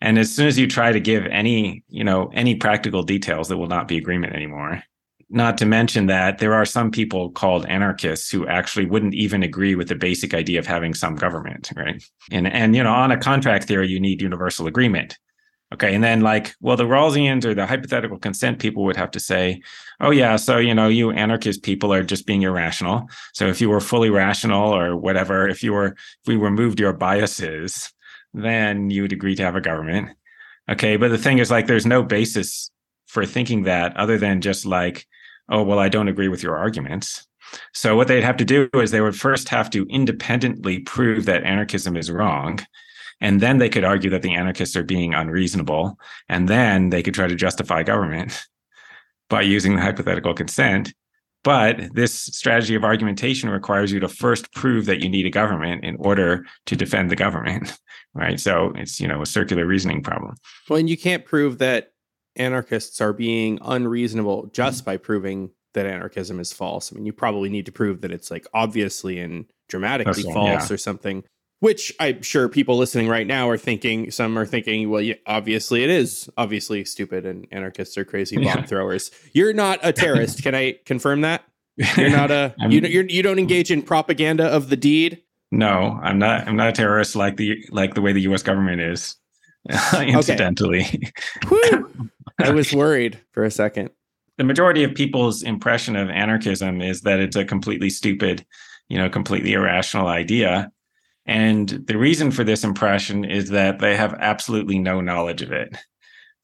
[0.01, 3.57] And as soon as you try to give any you know any practical details there
[3.57, 4.81] will not be agreement anymore.
[5.31, 9.75] Not to mention that there are some people called anarchists who actually wouldn't even agree
[9.75, 12.01] with the basic idea of having some government right?
[12.31, 15.17] And and you know on a contract theory you need universal agreement
[15.71, 15.93] Okay.
[15.93, 19.61] And then, like, well, the Rawlsians or the hypothetical consent people would have to say,
[20.01, 23.07] oh, yeah, so, you know, you anarchist people are just being irrational.
[23.33, 26.93] So if you were fully rational or whatever, if you were, if we removed your
[26.93, 27.93] biases,
[28.33, 30.09] then you would agree to have a government.
[30.69, 30.97] Okay.
[30.97, 32.71] But the thing is, like, there's no basis
[33.05, 35.07] for thinking that other than just like,
[35.49, 37.27] oh, well, I don't agree with your arguments.
[37.73, 41.43] So what they'd have to do is they would first have to independently prove that
[41.43, 42.59] anarchism is wrong.
[43.21, 45.97] And then they could argue that the anarchists are being unreasonable.
[46.27, 48.45] And then they could try to justify government
[49.29, 50.93] by using the hypothetical consent.
[51.43, 55.85] But this strategy of argumentation requires you to first prove that you need a government
[55.85, 57.77] in order to defend the government,
[58.13, 58.39] right?
[58.39, 60.35] So it's, you know, a circular reasoning problem.
[60.67, 61.91] Well, and you can't prove that
[62.35, 64.51] anarchists are being unreasonable mm-hmm.
[64.53, 66.91] just by proving that anarchism is false.
[66.91, 70.73] I mean, you probably need to prove that it's like obviously and dramatically false yeah.
[70.73, 71.23] or something.
[71.59, 74.11] Which I'm sure people listening right now are thinking.
[74.11, 78.45] Some are thinking, well, yeah, obviously it is obviously stupid, and anarchists are crazy bomb
[78.45, 78.65] yeah.
[78.65, 79.11] throwers.
[79.33, 80.41] You're not a terrorist.
[80.41, 81.43] Can I confirm that?
[81.97, 82.79] You're not a you.
[82.81, 85.21] You're, you don't engage in propaganda of the deed.
[85.51, 86.47] No, I'm not.
[86.47, 88.41] I'm not a terrorist like the like the way the U.S.
[88.41, 89.17] government is.
[89.99, 90.85] incidentally,
[92.39, 93.89] I was worried for a second
[94.39, 98.45] the majority of people's impression of anarchism is that it's a completely stupid,
[98.87, 100.71] you know, completely irrational idea.
[101.29, 105.75] And the reason for this impression is that they have absolutely no knowledge of it.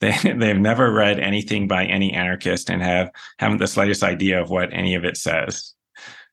[0.01, 4.49] They they've never read anything by any anarchist and have haven't the slightest idea of
[4.49, 5.73] what any of it says.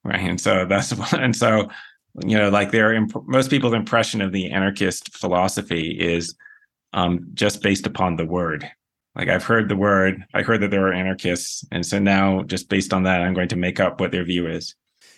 [0.03, 0.19] Right.
[0.19, 1.69] And so that's and so
[2.27, 6.35] you know like their imp- most people's impression of the anarchist philosophy is
[6.93, 8.69] um, just based upon the word
[9.15, 12.69] like I've heard the word, I heard that there are anarchists, and so now just
[12.69, 14.75] based on that, I'm going to make up what their view is.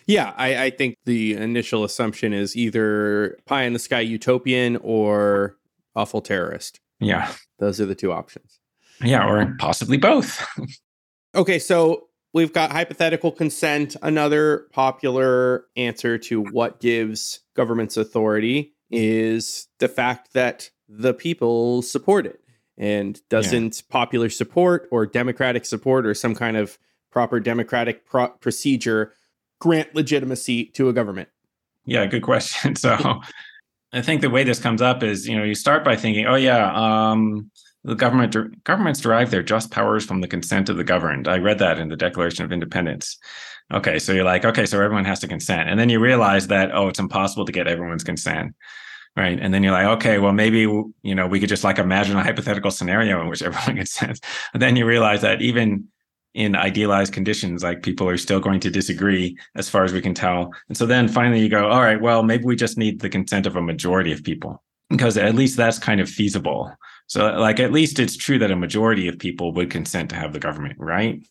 [0.07, 5.57] Yeah, I, I think the initial assumption is either pie in the sky utopian or
[5.95, 6.79] awful terrorist.
[6.99, 8.59] Yeah, those are the two options.
[9.03, 10.45] Yeah, or possibly both.
[11.35, 13.95] okay, so we've got hypothetical consent.
[14.01, 22.25] Another popular answer to what gives governments authority is the fact that the people support
[22.25, 22.39] it
[22.77, 23.81] and doesn't yeah.
[23.89, 26.77] popular support or democratic support or some kind of
[27.11, 29.13] proper democratic pro- procedure
[29.59, 31.29] grant legitimacy to a government?
[31.85, 32.75] Yeah, good question.
[32.85, 33.21] So
[33.93, 36.35] I think the way this comes up is, you know, you start by thinking, oh
[36.35, 37.49] yeah, um,
[37.83, 41.27] the government governments derive their just powers from the consent of the governed.
[41.27, 43.17] I read that in the Declaration of Independence.
[43.73, 46.75] Okay, so you're like, okay, so everyone has to consent, and then you realize that
[46.75, 48.53] oh, it's impossible to get everyone's consent
[49.15, 52.17] right and then you're like okay well maybe you know we could just like imagine
[52.17, 54.19] a hypothetical scenario in which everyone sense
[54.51, 55.87] but then you realize that even
[56.35, 60.13] in idealized conditions like people are still going to disagree as far as we can
[60.13, 60.53] tell.
[60.67, 63.47] And so then finally you go all right well maybe we just need the consent
[63.47, 64.61] of a majority of people.
[64.89, 66.71] Because at least that's kind of feasible.
[67.07, 70.33] So like at least it's true that a majority of people would consent to have
[70.33, 71.25] the government right?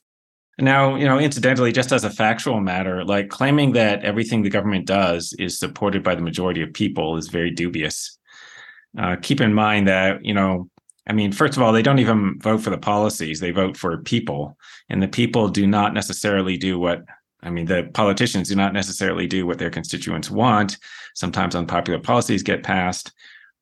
[0.58, 4.86] Now, you know, incidentally, just as a factual matter, like claiming that everything the government
[4.86, 8.16] does is supported by the majority of people is very dubious.
[8.96, 10.68] Uh, keep in mind that, you know,
[11.06, 13.98] I mean, first of all, they don't even vote for the policies, they vote for
[13.98, 14.56] people.
[14.88, 17.04] And the people do not necessarily do what,
[17.42, 20.78] I mean, the politicians do not necessarily do what their constituents want.
[21.14, 23.12] Sometimes unpopular policies get passed.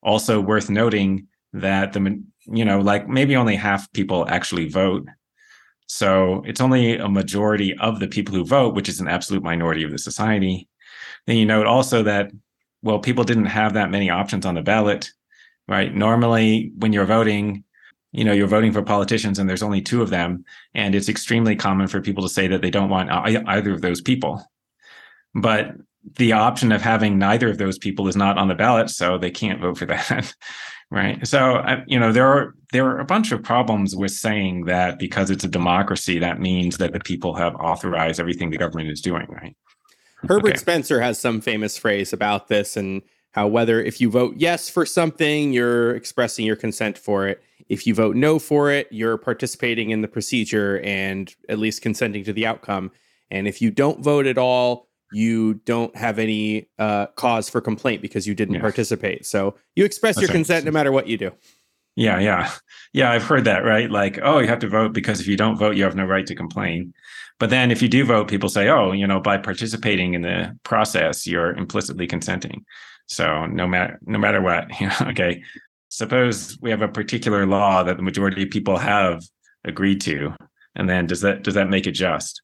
[0.02, 5.06] Also, worth noting that the, you know, like maybe only half people actually vote
[5.92, 9.82] so it's only a majority of the people who vote, which is an absolute minority
[9.82, 10.66] of the society.
[11.26, 12.32] Then you note also that,
[12.80, 15.10] well, people didn't have that many options on the ballot,
[15.72, 15.94] right?
[15.94, 17.64] Normally, when you're voting,
[18.12, 20.44] you know, you're voting for politicians and there's only two of them.
[20.74, 24.02] And it's extremely common for people to say that they don't want either of those
[24.02, 24.44] people.
[25.34, 25.72] But
[26.18, 29.30] the option of having neither of those people is not on the ballot, so they
[29.30, 30.34] can't vote for that.
[30.90, 34.98] right so you know there are there are a bunch of problems with saying that
[34.98, 39.00] because it's a democracy that means that the people have authorized everything the government is
[39.00, 39.56] doing right
[40.28, 40.58] herbert okay.
[40.58, 43.00] spencer has some famous phrase about this and
[43.32, 47.86] how whether if you vote yes for something you're expressing your consent for it if
[47.86, 52.32] you vote no for it you're participating in the procedure and at least consenting to
[52.32, 52.90] the outcome
[53.30, 58.02] and if you don't vote at all you don't have any uh, cause for complaint
[58.02, 58.60] because you didn't yeah.
[58.60, 59.26] participate.
[59.26, 60.34] So you express That's your right.
[60.34, 61.30] consent no matter what you do.
[61.94, 62.50] Yeah, yeah.
[62.94, 63.90] Yeah, I've heard that, right?
[63.90, 66.26] Like, oh, you have to vote because if you don't vote, you have no right
[66.26, 66.92] to complain.
[67.38, 70.56] But then if you do vote, people say, oh, you know, by participating in the
[70.62, 72.64] process, you're implicitly consenting.
[73.12, 75.42] So no matter no matter what, you know, okay.
[75.88, 79.22] Suppose we have a particular law that the majority of people have
[79.64, 80.34] agreed to.
[80.74, 82.40] And then does that does that make it just?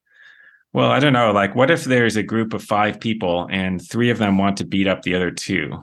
[0.74, 1.32] Well, I don't know.
[1.32, 4.66] Like, what if there's a group of five people and three of them want to
[4.66, 5.82] beat up the other two?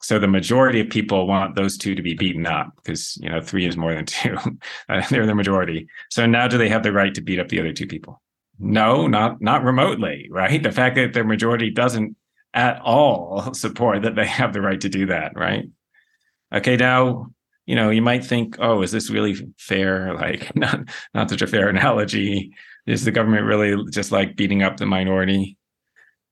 [0.00, 3.40] So the majority of people want those two to be beaten up because you know
[3.40, 4.36] three is more than two.
[4.88, 5.88] Uh, they're the majority.
[6.10, 8.22] So now, do they have the right to beat up the other two people?
[8.58, 10.28] No, not not remotely.
[10.30, 10.62] Right.
[10.62, 12.16] The fact that the majority doesn't
[12.54, 15.32] at all support that they have the right to do that.
[15.36, 15.66] Right.
[16.54, 16.76] Okay.
[16.76, 17.26] Now
[17.66, 20.14] you know you might think, oh, is this really fair?
[20.24, 22.52] Like not not such a fair analogy
[22.86, 25.56] is the government really just like beating up the minority?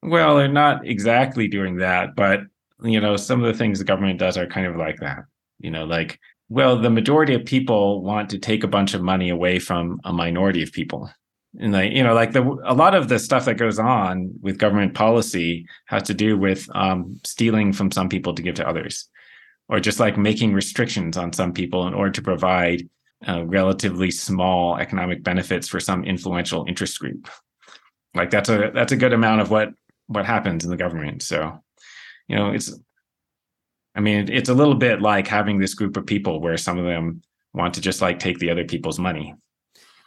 [0.02, 2.40] Well, they're not exactly doing that, but
[2.82, 5.20] you know, some of the things the government does are kind of like that.
[5.60, 9.30] You know, like, well, the majority of people want to take a bunch of money
[9.30, 11.08] away from a minority of people.
[11.60, 14.58] And like, you know, like the a lot of the stuff that goes on with
[14.58, 19.08] government policy has to do with um, stealing from some people to give to others,
[19.68, 22.88] or just like making restrictions on some people in order to provide
[23.28, 27.28] uh, relatively small economic benefits for some influential interest group.
[28.14, 29.70] Like that's a that's a good amount of what
[30.06, 31.22] what happens in the government.
[31.22, 31.62] So,
[32.28, 32.74] you know, it's
[33.94, 36.86] I mean, it's a little bit like having this group of people where some of
[36.86, 39.34] them want to just like take the other people's money.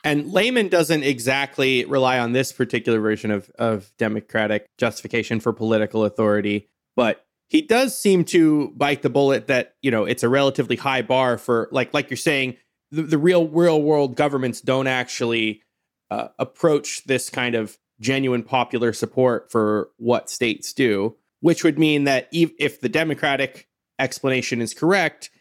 [0.06, 6.06] And Layman doesn't exactly rely on this particular version of, of democratic justification for political
[6.06, 10.76] authority, but he does seem to bite the bullet that, you know, it's a relatively
[10.76, 12.56] high bar for like like you're saying,
[12.91, 15.63] the, the real real world governments don't actually
[16.12, 22.04] uh, approach this kind of genuine popular support for what states do, which would mean
[22.04, 25.32] that if the Democratic explanation is correct,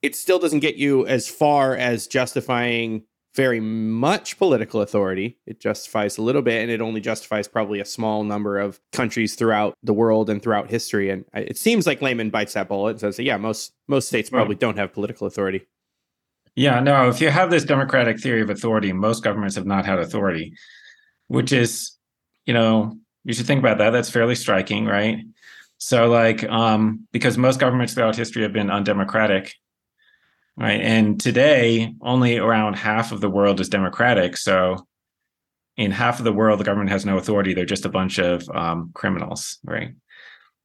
[0.00, 3.02] it still doesn't get you as far as justifying
[3.36, 5.38] very much political authority.
[5.46, 9.34] It justifies a little bit, and it only justifies probably a small number of countries
[9.34, 11.10] throughout the world and throughout history.
[11.10, 14.56] And it seems like Layman bites that bullet and says, "Yeah, most most states probably
[14.56, 15.66] don't have political authority."
[16.54, 17.08] Yeah, no.
[17.08, 20.54] If you have this democratic theory of authority, most governments have not had authority,
[21.28, 21.92] which is
[22.46, 23.90] you know, you should think about that.
[23.90, 25.18] That's fairly striking, right?
[25.78, 29.54] So, like, um, because most governments throughout history have been undemocratic,
[30.56, 30.80] right?
[30.80, 34.36] And today, only around half of the world is democratic.
[34.36, 34.86] So,
[35.76, 37.52] in half of the world, the government has no authority.
[37.52, 39.90] They're just a bunch of um, criminals, right?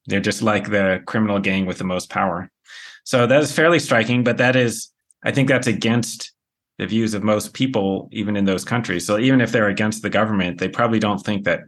[0.06, 2.50] They're just like the criminal gang with the most power.
[3.04, 4.88] So that is fairly striking, but that is,
[5.24, 6.32] I think that's against
[6.78, 9.06] the views of most people, even in those countries.
[9.06, 11.60] So even if they're against the government, they probably don't think that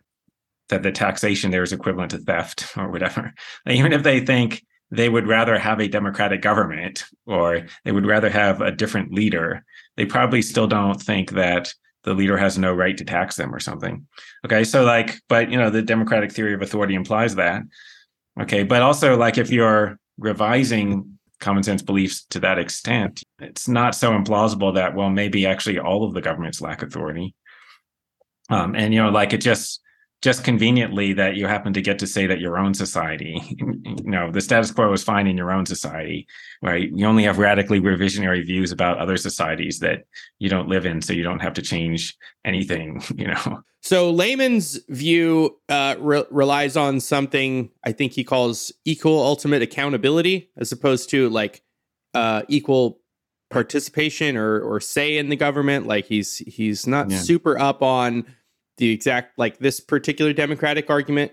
[0.71, 3.35] that the taxation there is equivalent to theft or whatever.
[3.69, 4.65] Even if they think
[4.97, 9.65] they would rather have a democratic government or they would rather have a different leader,
[9.97, 11.73] they probably still don't think that
[12.05, 14.07] the leader has no right to tax them or something.
[14.45, 17.63] Okay, so like, but you know, the democratic theory of authority implies that.
[18.41, 23.95] Okay, but also like if you're revising common sense beliefs to that extent, it's not
[23.95, 27.35] so implausible that well, maybe actually all of the governments lack authority.
[28.51, 29.81] Um, and you know, like it just
[30.25, 34.33] just conveniently that you happen to get to say that your own society, you know,
[34.33, 36.27] the status quo is fine in your own society,
[36.63, 36.89] right?
[36.95, 40.05] You only have radically revisionary views about other societies that
[40.39, 43.61] you don't live in, so you don't have to change anything, you know.
[43.83, 50.49] So Layman's view uh, re- relies on something I think he calls equal ultimate accountability,
[50.57, 51.63] as opposed to like
[52.15, 52.99] uh, equal
[53.51, 55.87] participation or or say in the government.
[55.87, 57.19] Like he's he's not yeah.
[57.19, 58.25] super up on
[58.77, 61.33] the exact like this particular democratic argument.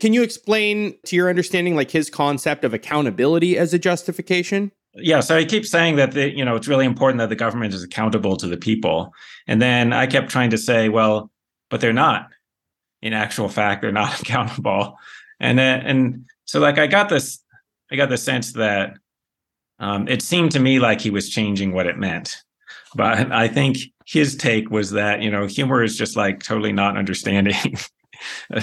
[0.00, 4.72] Can you explain to your understanding like his concept of accountability as a justification?
[4.96, 7.74] Yeah so he keeps saying that the, you know it's really important that the government
[7.74, 9.12] is accountable to the people.
[9.46, 11.30] And then i kept trying to say well
[11.70, 12.28] but they're not.
[13.02, 14.98] In actual fact they're not accountable.
[15.40, 17.40] And then and so like i got this
[17.90, 18.94] i got the sense that
[19.80, 22.36] um, it seemed to me like he was changing what it meant.
[22.94, 26.96] But i think his take was that you know Huemer is just like totally not
[26.96, 27.76] understanding.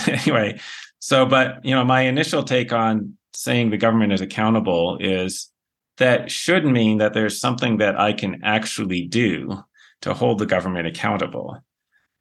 [0.08, 0.60] Anyway
[1.02, 5.50] so but you know my initial take on saying the government is accountable is
[5.98, 9.62] that should mean that there's something that i can actually do
[10.02, 11.60] to hold the government accountable.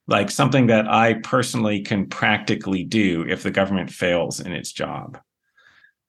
[0.06, 5.18] Like something that i personally can practically do if the government fails in its job.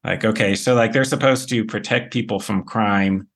[0.04, 3.28] Like okay so like they're supposed to protect people from crime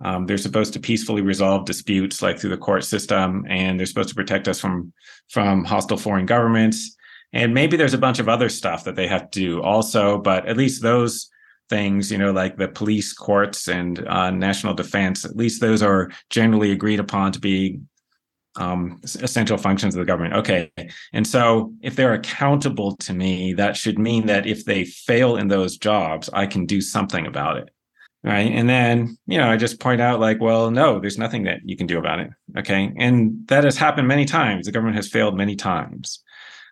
[0.00, 4.10] um, they're supposed to peacefully resolve disputes like through the court system, and they're supposed
[4.10, 4.92] to protect us from
[5.28, 6.96] from hostile foreign governments.
[7.32, 10.46] And maybe there's a bunch of other stuff that they have to do also, but
[10.46, 11.28] at least those
[11.68, 16.10] things, you know, like the police, courts, and uh, national defense, at least those are
[16.30, 17.80] generally agreed upon to be
[18.56, 20.34] um, essential functions of the government.
[20.34, 20.72] Okay.
[21.12, 25.48] And so if they're accountable to me, that should mean that if they fail in
[25.48, 27.70] those jobs, I can do something about it
[28.24, 28.50] right?
[28.52, 31.76] And then you know i just point out like well no there's nothing that you
[31.76, 32.92] can do about it okay?
[32.96, 34.66] And that has happened many times.
[34.66, 36.22] The government has failed many times.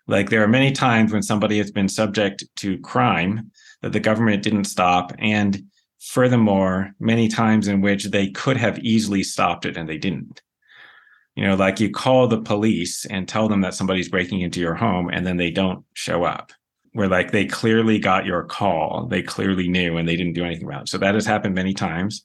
[0.08, 3.50] Like there are many times when somebody has been subject to crime
[3.82, 5.62] that the government didn't stop and
[6.00, 10.40] furthermore many times in which they could have easily stopped it and they didn't.
[11.34, 14.74] You know like you call the police and tell them that somebody's breaking into your
[14.74, 16.52] home and then they don't show up
[16.96, 20.66] where like they clearly got your call, they clearly knew, and they didn't do anything
[20.66, 20.88] about it.
[20.88, 22.24] So that has happened many times.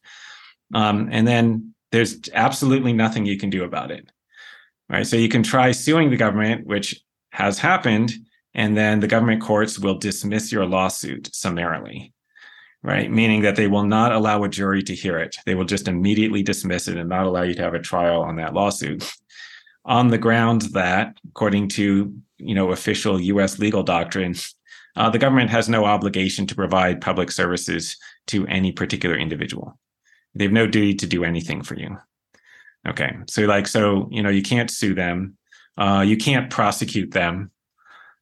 [0.74, 4.09] Um, and then there's absolutely nothing you can do about it.
[4.89, 5.05] right?
[5.05, 7.01] So you can try suing the government, which
[7.32, 8.13] has happened,
[8.53, 12.13] and then the government courts will dismiss your lawsuit summarily,
[12.82, 13.11] right?
[13.11, 15.36] Meaning that they will not allow a jury to hear it.
[15.45, 18.38] They will just immediately dismiss it and not allow you to have a trial on
[18.38, 19.03] that lawsuit
[19.86, 23.59] on the grounds that, according to you know official U.S.
[23.59, 24.36] legal doctrine,
[24.96, 29.78] uh, the government has no obligation to provide public services to any particular individual.
[30.36, 31.98] They have no duty to do anything for you.
[32.88, 35.38] Okay, so like so you know you can't sue them,
[35.78, 37.52] uh, you can't prosecute them,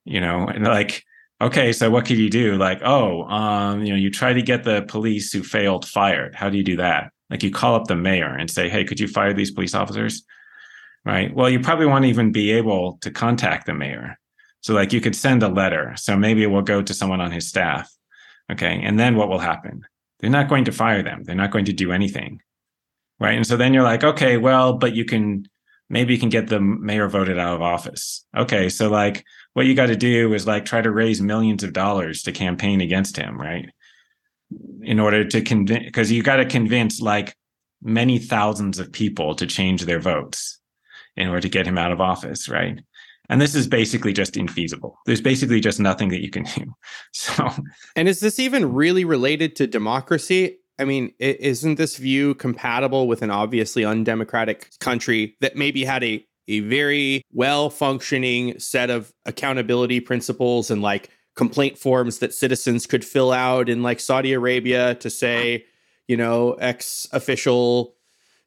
[0.06, 1.04] you know, and like
[1.42, 2.56] okay, so what could you do?
[2.58, 6.36] Like oh, um, you know, you try to get the police who failed fired.
[6.36, 7.12] How do you do that?
[7.30, 10.24] Like you call up the mayor and say, hey, could you fire these police officers?
[11.06, 11.34] right?
[11.34, 14.19] Well, you probably won't even be able to contact the mayor.
[14.62, 15.94] So, like, you could send a letter.
[15.98, 17.90] So maybe it will go to someone on his staff.
[18.52, 18.82] Okay.
[18.84, 19.86] And then what will happen?
[20.20, 22.42] They're not going to fire them, they're not going to do anything.
[23.20, 23.36] Right.
[23.36, 25.48] And so then you're like, okay, well, but you can
[25.90, 28.26] maybe you can get the mayor voted out of office.
[28.36, 28.70] Okay.
[28.70, 32.24] So, like, what you got to do is like try to raise millions of dollars
[32.24, 33.70] to campaign against him, right?
[34.82, 37.36] In order to convince, because you got to convince like
[37.82, 40.60] many thousands of people to change their votes
[41.16, 42.82] in order to get him out of office, right?
[43.30, 44.96] And this is basically just infeasible.
[45.06, 46.66] There's basically just nothing that you can do.
[47.14, 47.50] So,
[47.96, 50.58] and is this even really related to democracy?
[50.80, 56.26] I mean, isn't this view compatible with an obviously undemocratic country that maybe had a
[56.48, 63.06] a very well functioning set of accountability principles and like complaint forms that citizens could
[63.06, 65.64] fill out in like Saudi Arabia to say,
[66.08, 67.96] you know, ex official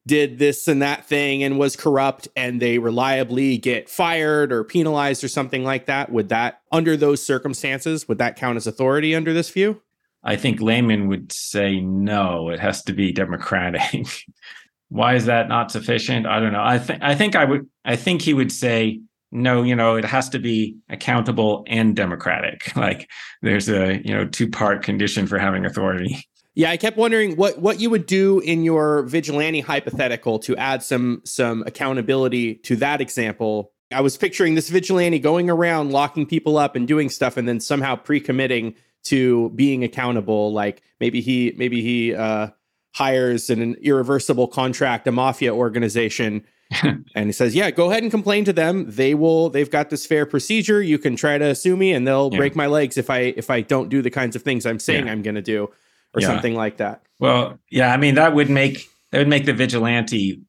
[0.06, 5.22] did this and that thing and was corrupt and they reliably get fired or penalized
[5.22, 9.32] or something like that would that under those circumstances would that count as authority under
[9.32, 9.80] this view?
[10.24, 14.06] I think Layman would say no it has to be democratic.
[14.88, 16.26] Why is that not sufficient?
[16.26, 16.62] I don't know.
[16.62, 19.00] I think i think i would i think he would say
[19.30, 22.76] no you know it has to be accountable and democratic.
[22.76, 23.08] Like
[23.40, 26.24] there's a you know two part condition for having authority
[26.54, 30.82] yeah, I kept wondering what what you would do in your vigilante hypothetical to add
[30.82, 33.72] some some accountability to that example.
[33.90, 37.60] I was picturing this vigilante going around locking people up and doing stuff and then
[37.60, 38.74] somehow pre-committing
[39.04, 42.48] to being accountable like maybe he maybe he uh
[42.94, 46.44] hires an, an irreversible contract a mafia organization
[46.82, 48.86] and he says, "Yeah, go ahead and complain to them.
[48.88, 49.50] They will.
[49.50, 50.80] They've got this fair procedure.
[50.80, 52.38] You can try to sue me, and they'll yeah.
[52.38, 55.06] break my legs if I if I don't do the kinds of things I'm saying
[55.06, 55.12] yeah.
[55.12, 55.70] I'm going to do."
[56.14, 56.26] Or yeah.
[56.26, 57.02] something like that.
[57.18, 60.40] Well, yeah, I mean that would make that would make the vigilante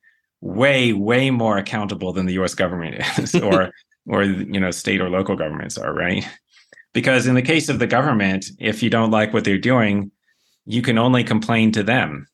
[0.41, 2.55] way way more accountable than the U.S.
[2.55, 3.71] government is, or
[4.07, 6.27] or you know state or local governments are, right?
[6.93, 10.11] Because in the case of the government, if you don't like what they're doing,
[10.65, 12.27] you can only complain to them,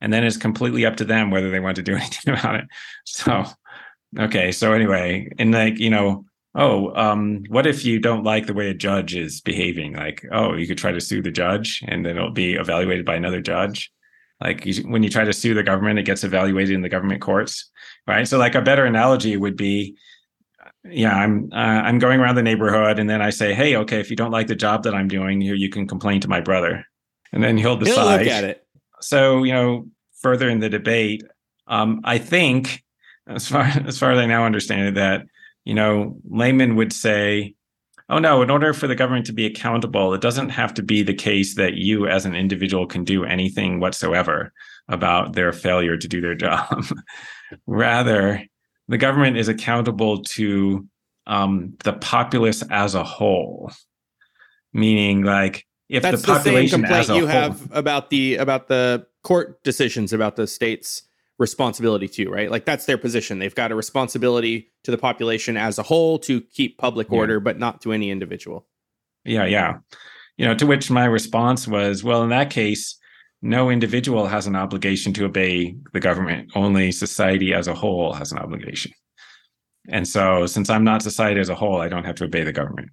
[0.00, 2.66] and then it's completely up to them whether they want to do anything about it.
[3.04, 3.44] So,
[4.18, 6.25] okay, so anyway, and like you know,
[6.56, 9.94] oh, um, what if you don't like the way a judge is behaving?
[9.94, 13.14] Like, oh, you could try to sue the judge and then it'll be evaluated by
[13.14, 13.92] another judge.
[14.40, 17.20] Like you, when you try to sue the government, it gets evaluated in the government
[17.22, 17.70] courts,
[18.06, 18.26] right?
[18.26, 19.96] So, like a better analogy would be,
[20.84, 24.10] yeah, I'm uh, I'm going around the neighborhood, and then I say, hey, okay, if
[24.10, 26.84] you don't like the job that I'm doing, here you can complain to my brother,
[27.32, 27.94] and then he'll decide.
[27.94, 28.66] He'll look at it.
[29.00, 29.86] So, you know,
[30.20, 31.22] further in the debate,
[31.66, 32.84] um, I think,
[33.26, 35.22] as far as far as I now understand it, that
[35.66, 37.54] you know, Layman would say,
[38.08, 41.02] oh no, in order for the government to be accountable, it doesn't have to be
[41.02, 44.52] the case that you as an individual can do anything whatsoever
[44.88, 46.86] about their failure to do their job.
[47.66, 48.42] Rather,
[48.88, 50.86] the government is accountable to
[51.26, 53.72] um, the populace as a whole,
[54.72, 58.68] meaning like if That's the population the same complaint you whole, have about the about
[58.68, 61.02] the court decisions about the states
[61.38, 62.50] responsibility to, right?
[62.50, 63.38] Like that's their position.
[63.38, 67.40] They've got a responsibility to the population as a whole to keep public order, yeah.
[67.40, 68.66] but not to any individual.
[69.24, 69.78] Yeah, yeah.
[70.36, 72.98] You know, to which my response was, well, in that case,
[73.42, 76.50] no individual has an obligation to obey the government.
[76.54, 78.92] Only society as a whole has an obligation.
[79.88, 82.52] And so, since I'm not society as a whole, I don't have to obey the
[82.52, 82.90] government.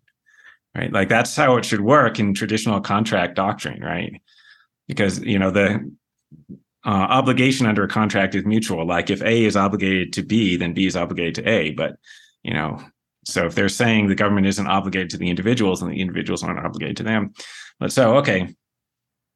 [0.75, 0.91] Right?
[0.91, 4.21] Like that's how it should work in traditional contract doctrine, right?
[4.87, 5.91] Because, you know, the
[6.85, 8.85] uh, obligation under a contract is mutual.
[8.85, 11.71] Like if A is obligated to B, then B is obligated to A.
[11.71, 11.95] But
[12.43, 12.81] you know,
[13.25, 16.65] so if they're saying the government isn't obligated to the individuals, and the individuals aren't
[16.65, 17.33] obligated to them.
[17.79, 18.53] But so okay,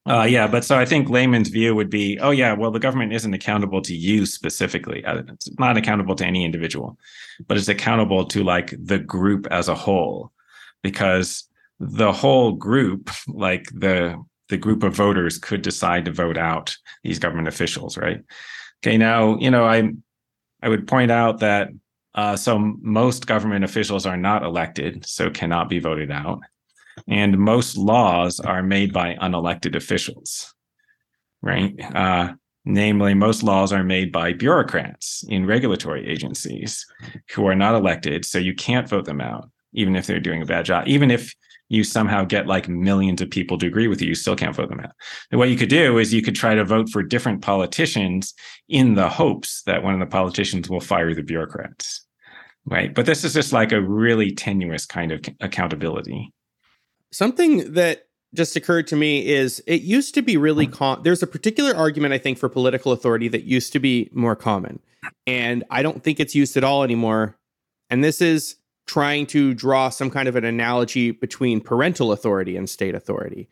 [0.07, 0.47] uh, yeah.
[0.47, 3.81] But so I think Layman's view would be, oh yeah, well the government isn't accountable
[3.83, 5.03] to you specifically.
[5.05, 6.97] Uh, it's not accountable to any individual,
[7.47, 10.31] but it's accountable to like the group as a whole,
[10.83, 11.47] because
[11.79, 17.19] the whole group, like the the group of voters could decide to vote out these
[17.19, 18.21] government officials, right?
[18.81, 19.91] Okay, now you know I
[20.61, 21.69] I would point out that
[22.17, 26.39] Uh, so most government officials are not elected, so cannot be voted out.
[27.07, 30.51] And most laws are made by unelected officials,
[31.43, 31.73] right?
[31.93, 32.33] Uh,
[32.65, 36.87] namely, most laws are made by bureaucrats in regulatory agencies
[37.35, 40.51] who are not elected, so you can't vote them out, even if they're doing a
[40.53, 40.87] bad job.
[40.87, 41.35] Even if
[41.69, 44.69] you somehow get like millions of people to agree with you, you still can't vote
[44.69, 44.91] them out.
[45.31, 48.33] And what you could do is you could try to vote for different politicians
[48.69, 52.05] in the hopes that one of the politicians will fire the bureaucrats.
[52.65, 52.93] Right.
[52.93, 56.33] But this is just like a really tenuous kind of accountability.
[57.11, 60.73] Something that just occurred to me is it used to be really hmm.
[60.73, 64.35] com- there's a particular argument I think for political authority that used to be more
[64.35, 64.79] common.
[65.25, 67.37] And I don't think it's used at all anymore.
[67.89, 68.55] And this is
[68.87, 73.47] trying to draw some kind of an analogy between parental authority and state authority.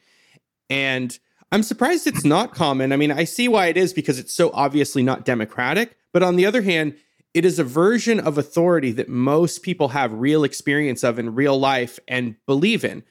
[0.69, 1.17] And
[1.51, 2.91] I'm surprised it's not common.
[2.91, 5.97] I mean, I see why it is because it's so obviously not democratic.
[6.11, 6.95] But on the other hand,
[7.33, 11.59] it is a version of authority that most people have real experience of in real
[11.59, 13.03] life and believe in.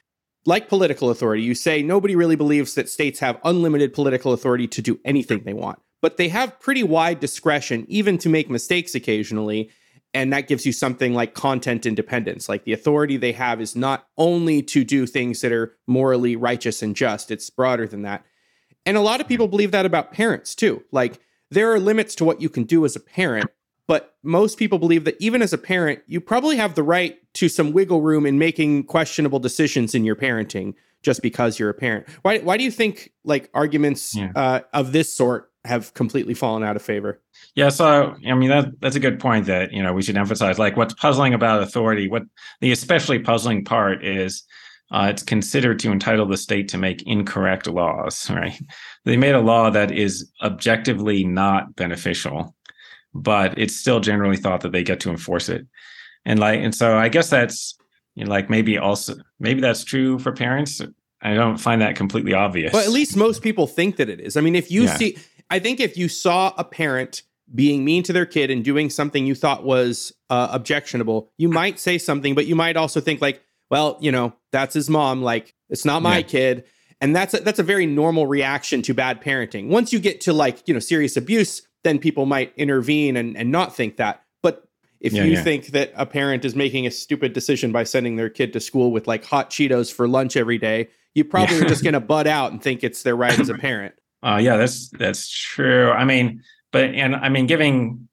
[0.47, 4.83] Like political authority, you say nobody really believes that states have unlimited political authority to
[4.83, 9.71] do anything they want, but they have pretty wide discretion, even to make mistakes occasionally.
[10.15, 12.49] And that gives you something like content independence.
[12.49, 16.83] Like the authority they have is not only to do things that are morally righteous
[16.83, 18.25] and just, it's broader than that.
[18.87, 20.85] And a lot of people believe that about parents too.
[20.93, 21.19] Like
[21.51, 23.51] there are limits to what you can do as a parent,
[23.87, 27.49] but most people believe that even as a parent, you probably have the right to
[27.49, 32.07] some wiggle room in making questionable decisions in your parenting just because you're a parent.
[32.23, 34.33] Why, why do you think like arguments yeah.
[34.35, 37.21] uh, of this sort have completely fallen out of favor?
[37.55, 40.59] Yeah, so I mean that that's a good point that you know we should emphasize.
[40.59, 42.25] Like what's puzzling about authority, what
[42.61, 44.45] the especially puzzling part is
[44.91, 48.61] uh, it's considered to entitle the state to make incorrect laws, right?
[49.05, 52.55] They made a law that is objectively not beneficial
[53.15, 55.67] but it's still generally thought that they get to enforce it.
[56.25, 57.79] And like, and so I guess that's
[58.15, 60.81] you know, like maybe also maybe that's true for parents.
[61.23, 62.73] I don't find that completely obvious.
[62.73, 64.37] But at least most people think that it is.
[64.37, 64.97] I mean, if you yeah.
[64.97, 65.19] see,
[65.51, 67.23] I think if you saw a parent
[67.55, 71.79] being mean to their kid and doing something you thought was uh, objectionable, you might
[71.79, 75.23] say something, but you might also think like, well, you know, that's his mom.
[75.23, 76.23] Like, it's not my yeah.
[76.23, 76.65] kid.
[77.01, 79.69] And that's a, that's a very normal reaction to bad parenting.
[79.69, 83.51] Once you get to like, you know, serious abuse, then people might intervene and, and
[83.51, 84.23] not think that.
[84.43, 84.67] But
[85.01, 85.43] if yeah, you yeah.
[85.43, 88.91] think that a parent is making a stupid decision by sending their kid to school
[88.91, 92.27] with like hot Cheetos for lunch every day, you probably are just going to butt
[92.27, 93.95] out and think it's their right as a parent.
[94.25, 95.91] Uh, yeah, that's that's true.
[95.91, 98.09] I mean, but and I mean, giving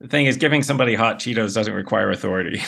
[0.00, 2.62] the thing is, giving somebody hot Cheetos doesn't require authority.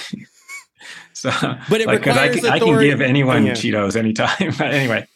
[1.12, 1.31] so,
[1.70, 4.53] but it like, requires I can, I can give anyone Cheetos anytime.
[4.61, 5.07] anyway,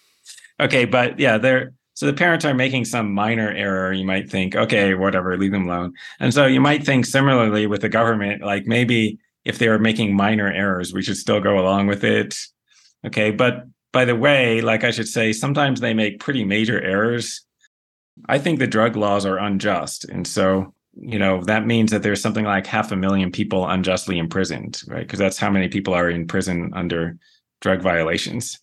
[0.61, 3.93] okay, but yeah, there so the parents are making some minor error.
[3.93, 5.95] You might think, okay, whatever, leave them alone.
[6.21, 10.15] And so you might think similarly with the government, like maybe if they are making
[10.15, 12.37] minor errors, we should still go along with it.
[13.05, 13.33] Okay.
[13.33, 17.45] But by the way, like I should say, sometimes they make pretty major errors.
[18.27, 20.05] I think the drug laws are unjust.
[20.05, 24.19] And so, you know, that means that there's something like half a million people unjustly
[24.19, 25.07] imprisoned, right?
[25.07, 27.19] Because that's how many people are in prison under
[27.61, 28.59] drug violations.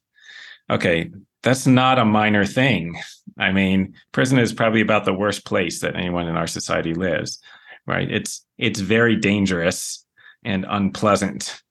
[0.70, 1.12] Okay,
[1.43, 2.99] that's not a minor thing.
[3.38, 7.39] I mean, prison is probably about the worst place that anyone in our society lives,
[7.86, 8.10] right?
[8.10, 10.06] It's it's very dangerous
[10.43, 11.62] and unpleasant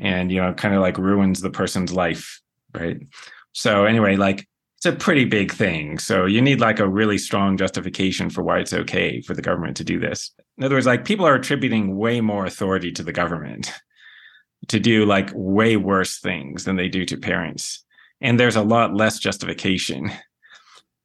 [0.00, 2.40] and you know, kind of like ruins the person's life,
[2.74, 2.98] right?
[3.52, 4.48] So anyway, like
[4.80, 5.98] it's a pretty big thing.
[5.98, 9.76] So you need like a really strong justification for why it's okay for the government
[9.76, 10.32] to do this.
[10.56, 13.72] In other words, like people are attributing way more authority to the government
[14.68, 17.84] to do like way worse things than they do to parents
[18.20, 20.10] and there's a lot less justification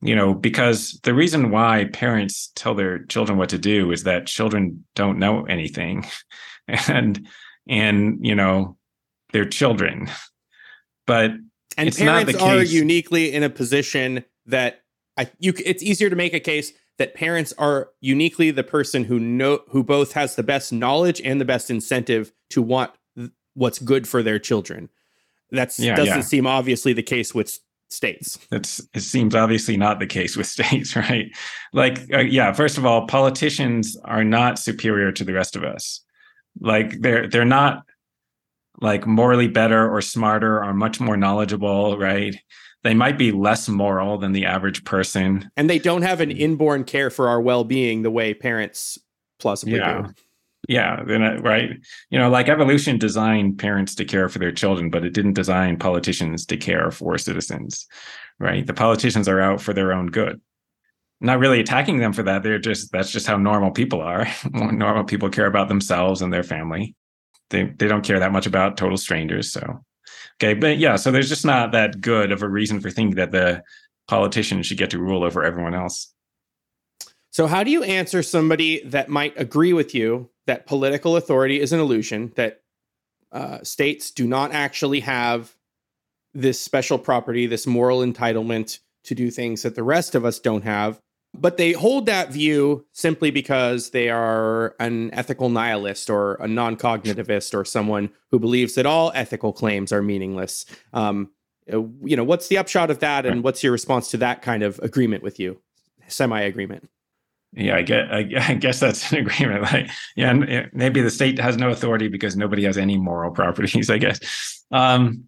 [0.01, 4.27] you know because the reason why parents tell their children what to do is that
[4.27, 6.05] children don't know anything
[6.67, 7.27] and
[7.67, 8.77] and you know
[9.31, 10.09] they're children
[11.07, 11.31] but
[11.77, 14.81] and parents are uniquely in a position that
[15.17, 19.19] I you it's easier to make a case that parents are uniquely the person who
[19.19, 22.91] know who both has the best knowledge and the best incentive to want
[23.53, 24.89] what's good for their children
[25.51, 26.21] that yeah, doesn't yeah.
[26.21, 27.59] seem obviously the case with
[27.89, 28.39] states.
[28.49, 31.27] That's it seems obviously not the case with states, right?
[31.73, 36.01] Like, uh, yeah, first of all, politicians are not superior to the rest of us.
[36.59, 37.83] Like, they're they're not
[38.81, 42.35] like morally better or smarter or much more knowledgeable, right?
[42.83, 46.83] They might be less moral than the average person, and they don't have an inborn
[46.83, 48.97] care for our well-being the way parents
[49.39, 50.01] plausibly yeah.
[50.03, 50.13] do
[50.67, 51.71] yeah then uh, right
[52.09, 55.77] you know like evolution designed parents to care for their children but it didn't design
[55.77, 57.85] politicians to care for citizens
[58.39, 60.41] right the politicians are out for their own good
[61.21, 62.43] not really attacking them for that.
[62.43, 64.27] They're just that's just how normal people are.
[64.51, 66.95] normal people care about themselves and their family.
[67.49, 69.51] They they don't care that much about total strangers.
[69.51, 69.83] So
[70.41, 73.31] okay, but yeah, so there's just not that good of a reason for thinking that
[73.31, 73.63] the
[74.07, 76.13] politician should get to rule over everyone else.
[77.31, 81.73] So how do you answer somebody that might agree with you that political authority is
[81.73, 82.61] an illusion, that
[83.31, 85.55] uh, states do not actually have
[86.33, 90.63] this special property, this moral entitlement to do things that the rest of us don't
[90.63, 91.01] have,
[91.39, 96.75] but they hold that view simply because they are an ethical nihilist or a non
[96.75, 100.65] cognitivist or someone who believes that all ethical claims are meaningless.
[100.93, 101.31] Um,
[101.71, 104.63] uh, you know, what's the upshot of that, and what's your response to that kind
[104.63, 105.59] of agreement with you,
[106.07, 106.89] semi agreement?
[107.53, 108.11] Yeah, I get.
[108.11, 109.63] I, I, guess that's an agreement.
[109.63, 113.89] Like, yeah, maybe the state has no authority because nobody has any moral properties.
[113.89, 114.63] I guess.
[114.71, 115.25] Um,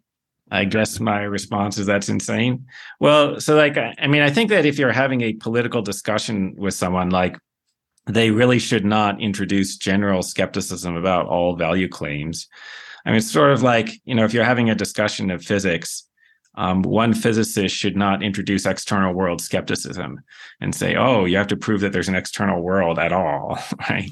[0.49, 2.65] I guess my response is that's insane.
[2.99, 6.73] Well, so like, I mean, I think that if you're having a political discussion with
[6.73, 7.37] someone, like,
[8.05, 12.47] they really should not introduce general skepticism about all value claims.
[13.05, 16.06] I mean, it's sort of like, you know, if you're having a discussion of physics,
[16.57, 20.19] um, one physicist should not introduce external world skepticism
[20.59, 23.57] and say, "Oh, you have to prove that there's an external world at all."
[23.89, 24.09] Right?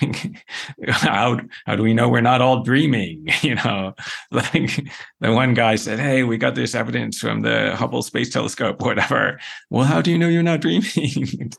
[0.88, 3.28] how how do we know we're not all dreaming?
[3.42, 3.94] You know,
[4.30, 4.80] like
[5.20, 9.38] the one guy said, "Hey, we got this evidence from the Hubble Space Telescope, whatever."
[9.68, 11.52] Well, how do you know you're not dreaming?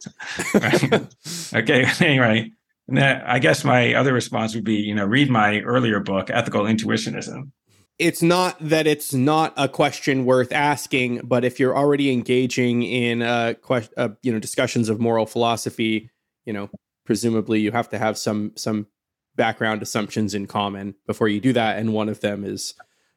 [1.54, 2.52] okay, anyway.
[2.98, 7.52] I guess my other response would be, you know, read my earlier book, Ethical Intuitionism
[7.98, 13.22] it's not that it's not a question worth asking, but if you're already engaging in
[13.22, 16.10] uh, que- uh, you know discussions of moral philosophy,
[16.46, 16.70] you know,
[17.06, 18.88] presumably you have to have some some
[19.36, 22.74] background assumptions in common before you do that, and one of them is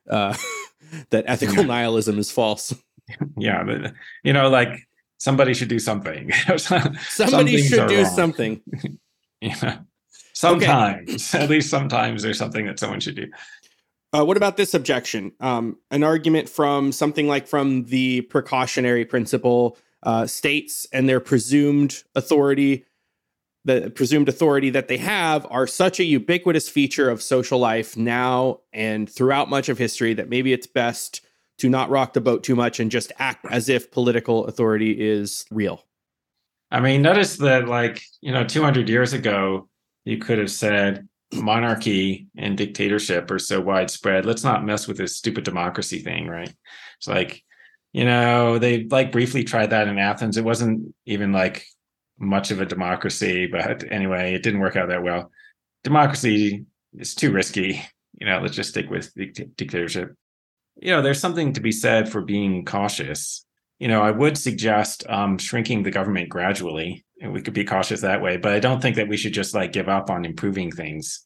[0.08, 0.34] uh,
[1.10, 2.74] that ethical nihilism is false.
[3.36, 4.86] Yeah, but, you know, like
[5.18, 6.32] somebody should do something.
[6.56, 8.14] somebody should do wrong.
[8.14, 8.60] something.
[9.40, 9.78] yeah,
[10.32, 11.44] sometimes, okay.
[11.44, 13.28] at least sometimes, there's something that someone should do.
[14.12, 15.32] Uh, what about this objection?
[15.40, 22.02] Um, an argument from something like from the precautionary principle uh, states and their presumed
[22.14, 22.86] authority,
[23.64, 28.60] the presumed authority that they have, are such a ubiquitous feature of social life now
[28.72, 31.20] and throughout much of history that maybe it's best
[31.58, 35.44] to not rock the boat too much and just act as if political authority is
[35.50, 35.84] real.
[36.70, 39.68] I mean, notice that, like, you know, 200 years ago,
[40.04, 44.24] you could have said, monarchy and dictatorship are so widespread.
[44.26, 46.52] Let's not mess with this stupid democracy thing, right?
[46.98, 47.42] It's like,
[47.92, 50.36] you know, they like briefly tried that in Athens.
[50.36, 51.64] It wasn't even like
[52.18, 55.30] much of a democracy, but anyway, it didn't work out that well.
[55.84, 56.64] Democracy
[56.96, 57.82] is too risky.
[58.18, 60.14] You know, let's just stick with dictatorship.
[60.80, 63.44] You know, there's something to be said for being cautious.
[63.78, 68.22] You know, I would suggest um, shrinking the government gradually we could be cautious that
[68.22, 71.24] way but i don't think that we should just like give up on improving things.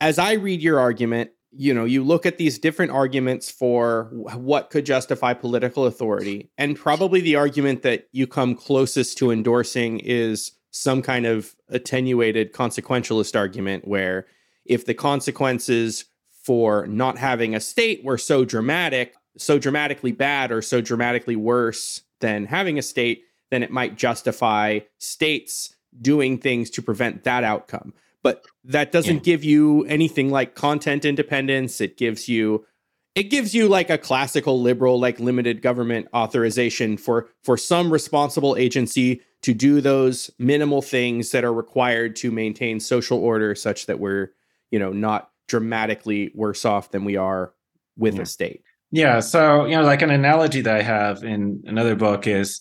[0.00, 4.70] As i read your argument you know you look at these different arguments for what
[4.70, 10.52] could justify political authority and probably the argument that you come closest to endorsing is
[10.70, 14.26] some kind of attenuated consequentialist argument where
[14.64, 16.04] if the consequences
[16.42, 22.02] for not having a state were so dramatic so dramatically bad or so dramatically worse
[22.20, 27.94] than having a state then it might justify states doing things to prevent that outcome.
[28.22, 29.22] But that doesn't yeah.
[29.22, 31.80] give you anything like content independence.
[31.80, 32.66] It gives you
[33.14, 38.56] it gives you like a classical liberal like limited government authorization for for some responsible
[38.56, 44.00] agency to do those minimal things that are required to maintain social order such that
[44.00, 44.32] we're,
[44.70, 47.52] you know, not dramatically worse off than we are
[47.96, 48.22] with yeah.
[48.22, 48.62] a state.
[48.90, 52.60] Yeah, so, you know, like an analogy that I have in another book is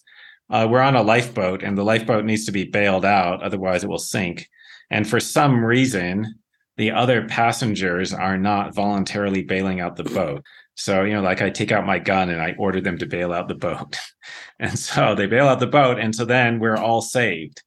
[0.49, 3.89] uh, we're on a lifeboat and the lifeboat needs to be bailed out, otherwise it
[3.89, 4.47] will sink.
[4.89, 6.35] And for some reason,
[6.77, 10.43] the other passengers are not voluntarily bailing out the boat.
[10.75, 13.31] So, you know, like I take out my gun and I order them to bail
[13.31, 13.97] out the boat.
[14.59, 15.99] and so they bail out the boat.
[15.99, 17.63] And so then we're all saved.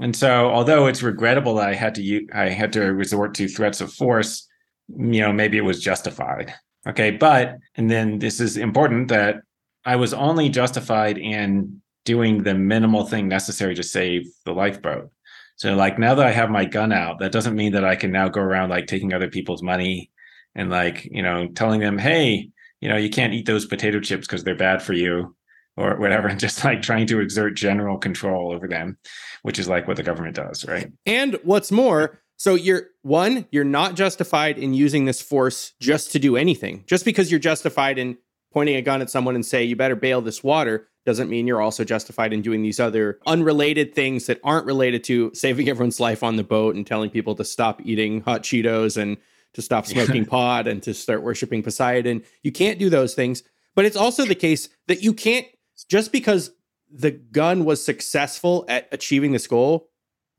[0.00, 3.80] And so, although it's regrettable that I had to I had to resort to threats
[3.80, 4.48] of force,
[4.88, 6.52] you know, maybe it was justified.
[6.88, 7.12] Okay.
[7.12, 9.42] But, and then this is important that
[9.84, 15.10] I was only justified in doing the minimal thing necessary to save the lifeboat.
[15.56, 18.10] So like now that I have my gun out, that doesn't mean that I can
[18.10, 20.10] now go around like taking other people's money
[20.54, 22.50] and like, you know, telling them, hey,
[22.80, 25.36] you know, you can't eat those potato chips because they're bad for you
[25.76, 28.98] or whatever, and just like trying to exert general control over them,
[29.42, 30.92] which is like what the government does, right?
[31.06, 36.18] And what's more, so you're one, you're not justified in using this force just to
[36.18, 36.84] do anything.
[36.86, 38.18] Just because you're justified in
[38.52, 41.60] pointing a gun at someone and say, you better bail this water, doesn't mean you're
[41.60, 46.22] also justified in doing these other unrelated things that aren't related to saving everyone's life
[46.22, 49.16] on the boat and telling people to stop eating hot Cheetos and
[49.54, 52.22] to stop smoking pot and to start worshiping Poseidon.
[52.42, 53.42] You can't do those things.
[53.74, 55.46] But it's also the case that you can't,
[55.88, 56.50] just because
[56.90, 59.88] the gun was successful at achieving this goal,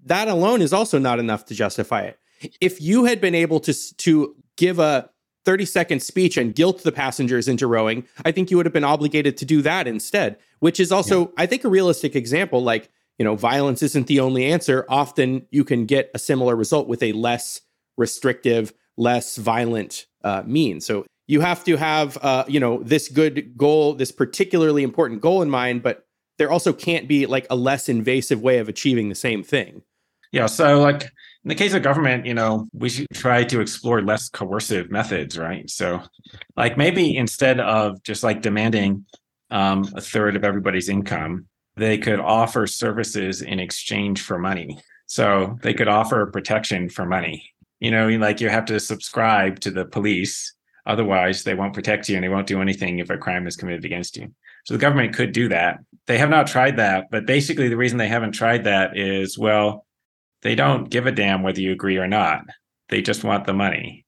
[0.06, 2.20] that alone is also not enough to justify it.
[2.62, 5.10] If you had been able to, to give a
[5.46, 8.84] 30 second speech and guilt the passengers into rowing, I think you would have been
[8.84, 11.32] obligated to do that instead, which is also, yeah.
[11.38, 12.64] I think, a realistic example.
[12.64, 14.86] Like, you know, violence isn't the only answer.
[14.90, 17.62] Often you can get a similar result with a less
[17.98, 20.86] restrictive, less violent uh, means.
[20.86, 25.42] So you have to have, uh, you know, this good goal, this particularly important goal
[25.42, 26.06] in mind, but
[26.38, 29.84] there also can't be like a less invasive way of achieving the same thing.
[30.32, 30.48] Yeah.
[30.48, 31.12] So, like
[31.44, 35.38] in the case of government, you know, we should try to explore less coercive methods,
[35.38, 35.70] right?
[35.70, 36.02] So,
[36.56, 39.06] like maybe instead of just like demanding
[39.52, 44.80] um, a third of everybody's income, they could offer services in exchange for money.
[45.06, 47.52] So they could offer protection for money.
[47.80, 52.16] You know, like you have to subscribe to the police, otherwise they won't protect you
[52.16, 54.32] and they won't do anything if a crime is committed against you.
[54.66, 55.80] So the government could do that.
[56.08, 59.86] They have not tried that, but basically the reason they haven't tried that is well,
[60.44, 62.42] they don't give a damn whether you agree or not.
[62.90, 64.06] They just want the money.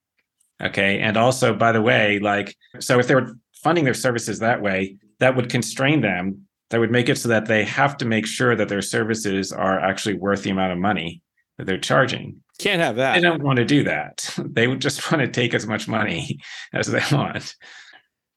[0.61, 0.99] Okay.
[0.99, 4.97] And also, by the way, like, so if they were funding their services that way,
[5.19, 6.47] that would constrain them.
[6.69, 9.79] That would make it so that they have to make sure that their services are
[9.79, 11.21] actually worth the amount of money
[11.57, 12.41] that they're charging.
[12.59, 13.15] Can't have that.
[13.15, 14.33] They don't want to do that.
[14.55, 16.39] They would just want to take as much money
[16.73, 17.55] as they want.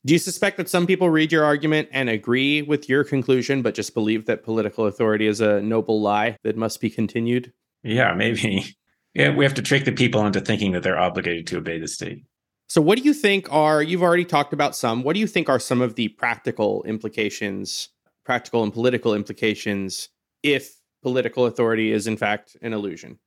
[0.05, 3.74] Do you suspect that some people read your argument and agree with your conclusion, but
[3.74, 7.53] just believe that political authority is a noble lie that must be continued?
[7.83, 8.74] Yeah, maybe.
[9.14, 11.89] Yeah, we have to trick the people into thinking that they're obligated to obey the
[11.89, 12.22] state.
[12.68, 15.49] So, what do you think are, you've already talked about some, what do you think
[15.49, 17.89] are some of the practical implications,
[18.24, 20.11] practical and political implications,
[20.43, 23.18] if political authority is in fact an illusion?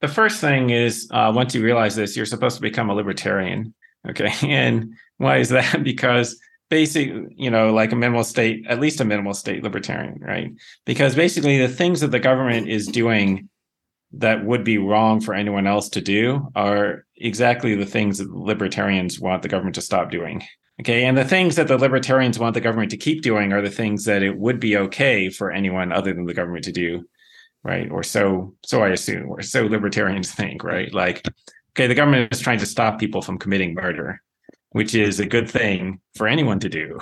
[0.00, 3.74] The first thing is uh, once you realize this, you're supposed to become a libertarian.
[4.06, 4.34] Okay.
[4.42, 5.82] And why is that?
[5.82, 6.38] because
[6.68, 10.52] basically, you know, like a minimal state, at least a minimal state libertarian, right?
[10.84, 13.48] Because basically the things that the government is doing
[14.18, 19.20] that would be wrong for anyone else to do are exactly the things that libertarians
[19.20, 20.42] want the government to stop doing.
[20.80, 21.04] Okay.
[21.04, 24.04] And the things that the libertarians want the government to keep doing are the things
[24.04, 27.08] that it would be okay for anyone other than the government to do.
[27.62, 27.90] Right.
[27.90, 30.92] Or so, so I assume, or so libertarians think, right?
[30.92, 31.26] Like,
[31.72, 34.20] okay, the government is trying to stop people from committing murder,
[34.70, 36.98] which is a good thing for anyone to do.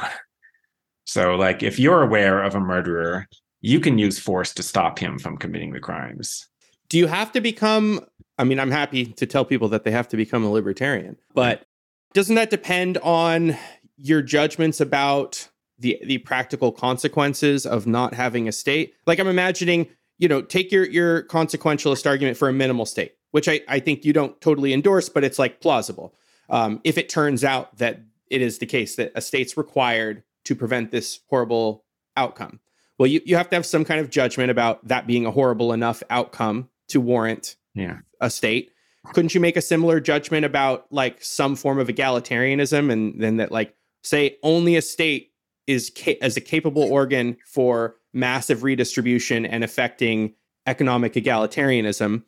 [1.04, 3.26] So, like, if you're aware of a murderer,
[3.60, 6.46] you can use force to stop him from committing the crimes
[6.92, 8.06] do you have to become
[8.38, 11.64] I mean, I'm happy to tell people that they have to become a libertarian, but
[12.12, 13.56] doesn't that depend on
[13.96, 18.94] your judgments about the the practical consequences of not having a state?
[19.06, 19.88] Like I'm imagining,
[20.18, 24.04] you know, take your your consequentialist argument for a minimal state, which I, I think
[24.04, 26.14] you don't totally endorse, but it's like plausible.
[26.50, 30.54] Um, if it turns out that it is the case that a state's required to
[30.54, 31.84] prevent this horrible
[32.16, 32.60] outcome.
[32.98, 35.72] Well, you, you have to have some kind of judgment about that being a horrible
[35.72, 37.98] enough outcome to warrant yeah.
[38.20, 38.70] a state.
[39.12, 43.50] Couldn't you make a similar judgment about like some form of egalitarianism and then that
[43.50, 43.74] like
[44.04, 45.32] say only a state
[45.66, 50.34] is ca- as a capable organ for massive redistribution and affecting
[50.66, 52.22] economic egalitarianism.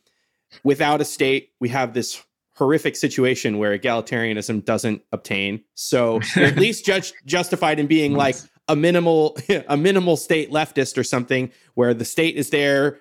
[0.64, 2.22] Without a state, we have this
[2.56, 5.62] horrific situation where egalitarianism doesn't obtain.
[5.74, 8.36] So at least judge justified in being like
[8.68, 9.36] a minimal
[9.68, 13.00] a minimal state leftist or something where the state is there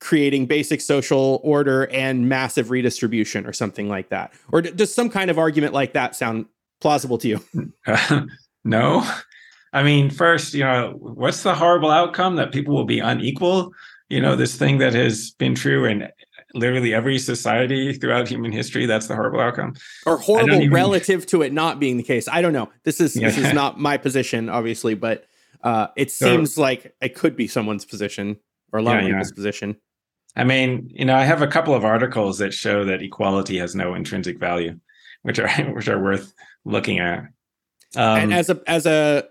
[0.00, 4.32] creating basic social order and massive redistribution or something like that?
[4.52, 6.46] Or does some kind of argument like that sound
[6.80, 7.44] plausible to you?
[7.86, 8.22] Uh,
[8.64, 9.08] no.
[9.72, 13.72] I mean, first, you know, what's the horrible outcome that people will be unequal?
[14.08, 16.08] You know, this thing that has been true in
[16.54, 18.86] literally every society throughout human history.
[18.86, 19.74] That's the horrible outcome.
[20.06, 20.70] Or horrible even...
[20.70, 22.28] relative to it not being the case.
[22.28, 22.70] I don't know.
[22.84, 23.28] This is yeah.
[23.28, 25.26] this is not my position, obviously, but
[25.62, 28.38] uh, it seems so, like it could be someone's position
[28.72, 29.34] or a lot yeah, of people's yeah.
[29.34, 29.76] position.
[30.38, 33.74] I mean, you know, I have a couple of articles that show that equality has
[33.74, 34.78] no intrinsic value,
[35.22, 36.32] which are which are worth
[36.64, 37.20] looking at.
[37.96, 39.24] Um, and as a as a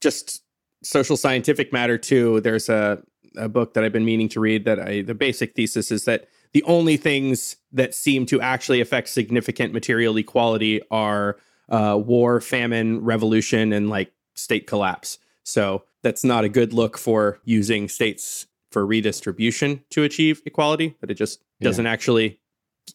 [0.00, 0.42] just
[0.82, 3.02] social scientific matter too, there's a
[3.36, 6.28] a book that I've been meaning to read that I the basic thesis is that
[6.52, 11.36] the only things that seem to actually affect significant material equality are
[11.68, 15.18] uh, war, famine, revolution, and like state collapse.
[15.42, 21.08] So that's not a good look for using states for redistribution to achieve equality, but
[21.08, 21.92] it just doesn't yeah.
[21.92, 22.40] actually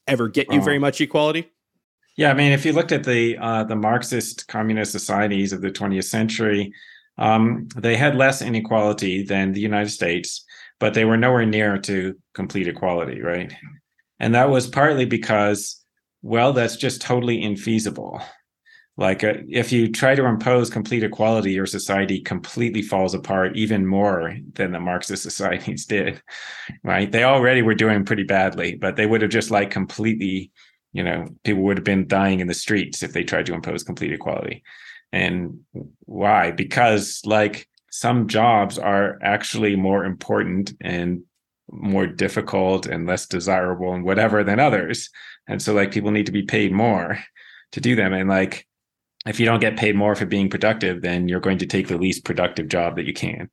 [0.07, 1.49] ever get you very much equality.
[2.17, 5.71] Yeah, I mean, if you looked at the uh, the Marxist communist societies of the
[5.71, 6.73] 20th century,
[7.17, 10.43] um, they had less inequality than the United States,
[10.81, 13.53] but they were nowhere near to complete equality, right?
[14.19, 15.81] And that was partly because,
[16.21, 18.21] well, that's just totally infeasible.
[18.97, 23.85] Like, uh, if you try to impose complete equality, your society completely falls apart even
[23.85, 26.21] more than the Marxist societies did,
[26.83, 27.09] right?
[27.11, 30.51] They already were doing pretty badly, but they would have just like completely,
[30.91, 33.83] you know, people would have been dying in the streets if they tried to impose
[33.83, 34.63] complete equality.
[35.11, 35.61] And
[36.05, 36.51] why?
[36.51, 41.23] Because like some jobs are actually more important and
[41.71, 45.09] more difficult and less desirable and whatever than others.
[45.47, 47.19] And so like people need to be paid more
[47.71, 48.13] to do them.
[48.13, 48.67] And like
[49.29, 51.97] if you don't get paid more for being productive, then you're going to take the
[51.97, 53.49] least productive job that you can.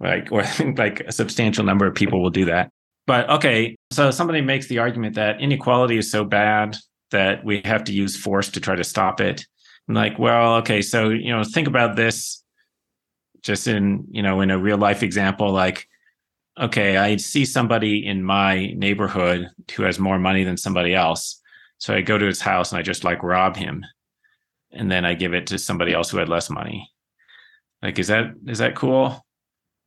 [0.00, 2.70] Like or I think like a substantial number of people will do that.
[3.06, 6.76] But okay, so somebody makes the argument that inequality is so bad
[7.10, 9.46] that we have to use force to try to stop it.
[9.88, 12.42] I'm like, well, okay, so you know, think about this
[13.42, 15.88] just in, you know, in a real life example, like,
[16.60, 21.40] okay, I see somebody in my neighborhood who has more money than somebody else.
[21.78, 23.84] So I go to his house and I just like rob him.
[24.72, 26.90] And then I give it to somebody else who had less money.
[27.82, 29.24] Like, is that is that cool?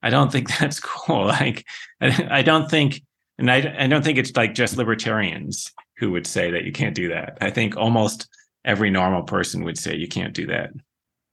[0.05, 1.25] I don't think that's cool.
[1.25, 1.65] Like,
[1.99, 3.01] I, don't think,
[3.37, 6.95] and I, I don't think it's like just libertarians who would say that you can't
[6.95, 7.37] do that.
[7.41, 8.27] I think almost
[8.63, 10.71] every normal person would say you can't do that.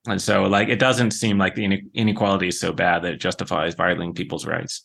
[0.07, 3.75] And so, like, it doesn't seem like the inequality is so bad that it justifies
[3.75, 4.85] violating people's rights.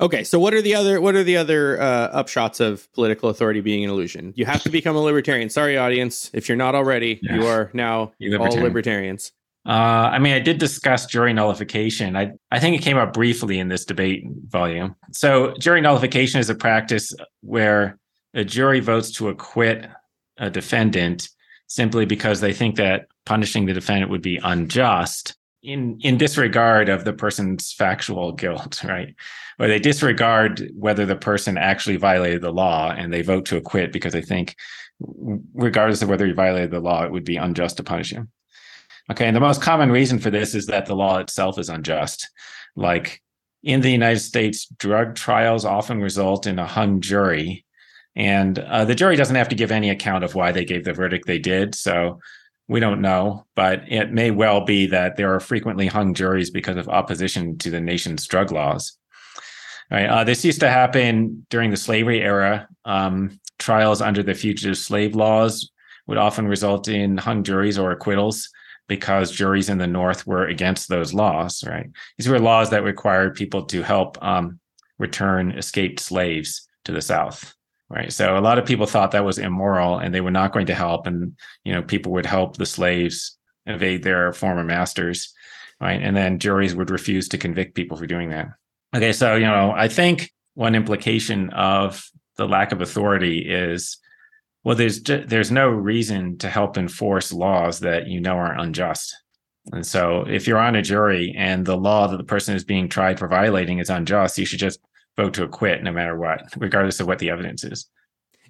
[0.00, 3.60] Okay, so what are the other what are the other uh, upshots of political authority
[3.60, 4.32] being an illusion?
[4.36, 5.48] You have to become a libertarian.
[5.48, 7.36] Sorry, audience, if you're not already, yeah.
[7.36, 8.58] you are now libertarian.
[8.58, 9.32] all libertarians.
[9.64, 12.16] Uh, I mean, I did discuss jury nullification.
[12.16, 14.96] I I think it came up briefly in this debate volume.
[15.12, 17.98] So, jury nullification is a practice where
[18.34, 19.86] a jury votes to acquit
[20.38, 21.28] a defendant
[21.68, 27.04] simply because they think that punishing the defendant would be unjust in in disregard of
[27.04, 29.14] the person's factual guilt, right?
[29.58, 33.92] Or they disregard whether the person actually violated the law and they vote to acquit
[33.92, 34.56] because they think,
[35.54, 38.30] regardless of whether he violated the law, it would be unjust to punish him.
[39.10, 42.28] Okay, and the most common reason for this is that the law itself is unjust.
[42.76, 43.20] Like
[43.62, 47.64] in the United States, drug trials often result in a hung jury
[48.14, 50.92] and uh, the jury doesn't have to give any account of why they gave the
[50.92, 51.74] verdict they did.
[51.74, 52.20] So
[52.68, 56.76] we don't know, but it may well be that there are frequently hung juries because
[56.76, 58.96] of opposition to the nation's drug laws.
[59.92, 60.06] Right.
[60.06, 62.66] Uh, this used to happen during the slavery era.
[62.86, 65.70] Um, trials under the fugitive slave laws
[66.06, 68.48] would often result in hung juries or acquittals
[68.88, 71.62] because juries in the North were against those laws.
[71.66, 71.90] Right.
[72.16, 74.58] These were laws that required people to help um,
[74.98, 77.54] return escaped slaves to the South
[77.92, 80.66] right so a lot of people thought that was immoral and they were not going
[80.66, 83.36] to help and you know people would help the slaves
[83.66, 85.32] evade their former masters
[85.80, 88.48] right and then juries would refuse to convict people for doing that
[88.94, 92.04] okay so you know i think one implication of
[92.36, 93.98] the lack of authority is
[94.64, 99.16] well there's there's no reason to help enforce laws that you know are unjust
[99.72, 102.88] and so if you're on a jury and the law that the person is being
[102.88, 104.80] tried for violating is unjust you should just
[105.16, 107.88] vote to acquit no matter what, regardless of what the evidence is.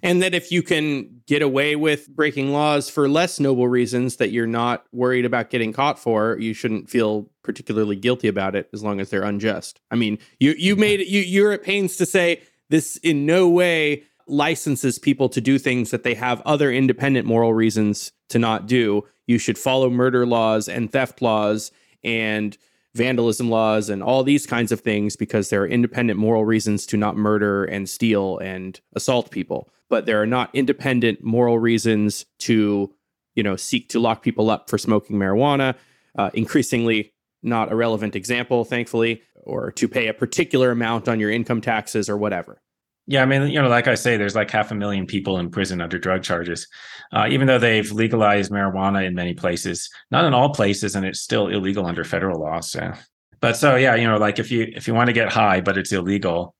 [0.03, 4.31] And that if you can get away with breaking laws for less noble reasons that
[4.31, 8.83] you're not worried about getting caught for, you shouldn't feel particularly guilty about it as
[8.83, 9.79] long as they're unjust.
[9.89, 14.03] I mean, you you made you you're at pains to say this in no way
[14.27, 19.05] licenses people to do things that they have other independent moral reasons to not do.
[19.25, 21.71] You should follow murder laws and theft laws
[22.03, 22.57] and
[22.93, 26.97] vandalism laws and all these kinds of things because there are independent moral reasons to
[26.97, 32.93] not murder and steal and assault people but there are not independent moral reasons to
[33.35, 35.75] you know seek to lock people up for smoking marijuana.
[36.17, 37.11] Uh, increasingly
[37.41, 42.09] not a relevant example thankfully or to pay a particular amount on your income taxes
[42.09, 42.61] or whatever.
[43.05, 45.49] Yeah, I mean, you know, like I say, there's like half a million people in
[45.49, 46.67] prison under drug charges,
[47.11, 51.19] uh, even though they've legalized marijuana in many places, not in all places, and it's
[51.19, 52.61] still illegal under federal law.
[52.61, 52.93] So,
[53.41, 55.77] but so yeah, you know, like if you if you want to get high, but
[55.77, 56.55] it's illegal,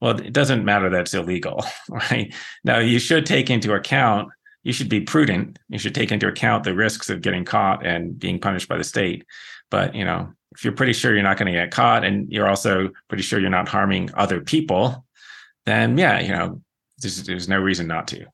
[0.00, 2.34] well, it doesn't matter that's illegal, right?
[2.64, 4.28] Now, you should take into account.
[4.62, 5.58] You should be prudent.
[5.68, 8.84] You should take into account the risks of getting caught and being punished by the
[8.84, 9.24] state.
[9.70, 12.48] But you know, if you're pretty sure you're not going to get caught, and you're
[12.48, 15.04] also pretty sure you're not harming other people
[15.66, 16.62] then yeah, you know,
[16.98, 18.24] there's, there's no reason not to.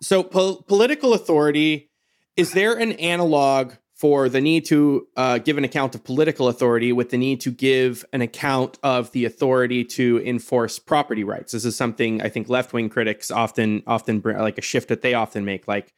[0.00, 1.90] So, po- political authority
[2.36, 6.92] is there an analog for the need to uh, give an account of political authority
[6.92, 11.52] with the need to give an account of the authority to enforce property rights?
[11.52, 15.14] This is something I think left wing critics often often like a shift that they
[15.14, 15.68] often make.
[15.68, 15.92] Like,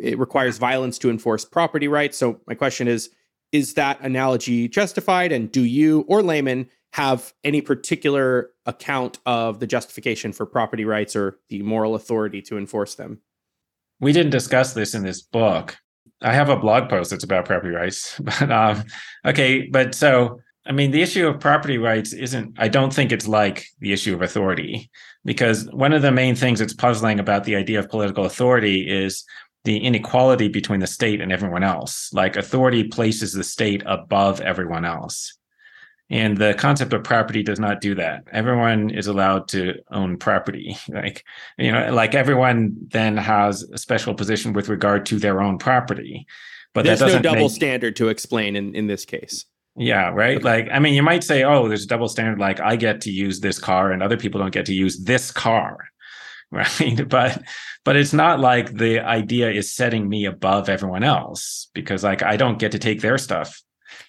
[0.00, 2.18] it requires violence to enforce property rights.
[2.18, 3.10] So my question is
[3.52, 9.66] is that analogy justified and do you or Layman have any particular account of the
[9.66, 13.20] justification for property rights or the moral authority to enforce them?
[14.00, 15.76] We didn't discuss this in this book.
[16.22, 18.20] I have a blog post that's about property rights.
[18.24, 18.84] But um,
[19.24, 23.28] okay, but so I mean, the issue of property rights isn't, I don't think it's
[23.28, 24.90] like the issue of authority,
[25.24, 29.24] because one of the main things that's puzzling about the idea of political authority is
[29.64, 32.12] the inequality between the state and everyone else.
[32.12, 35.38] Like authority places the state above everyone else.
[36.08, 38.24] And the concept of property does not do that.
[38.30, 40.76] Everyone is allowed to own property.
[40.88, 41.24] Like,
[41.58, 46.26] you know, like everyone then has a special position with regard to their own property.
[46.72, 47.50] But there's no double make...
[47.50, 49.46] standard to explain in, in this case.
[49.76, 50.42] Yeah, right.
[50.42, 53.10] Like, I mean, you might say, oh, there's a double standard, like I get to
[53.10, 55.78] use this car and other people don't get to use this car.
[56.52, 57.08] Right.
[57.08, 57.42] But
[57.84, 62.36] but it's not like the idea is setting me above everyone else because like I
[62.36, 63.60] don't get to take their stuff.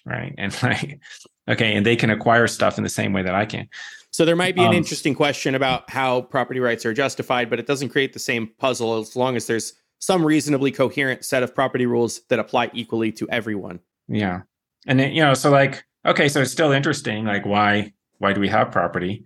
[0.06, 0.34] Right.
[0.38, 1.00] And like,
[1.48, 3.68] okay, and they can acquire stuff in the same way that I can.
[4.10, 7.58] So there might be an um, interesting question about how property rights are justified, but
[7.58, 11.54] it doesn't create the same puzzle as long as there's some reasonably coherent set of
[11.54, 13.80] property rules that apply equally to everyone.
[14.08, 14.42] Yeah
[14.88, 18.40] and then, you know so like okay so it's still interesting like why why do
[18.40, 19.24] we have property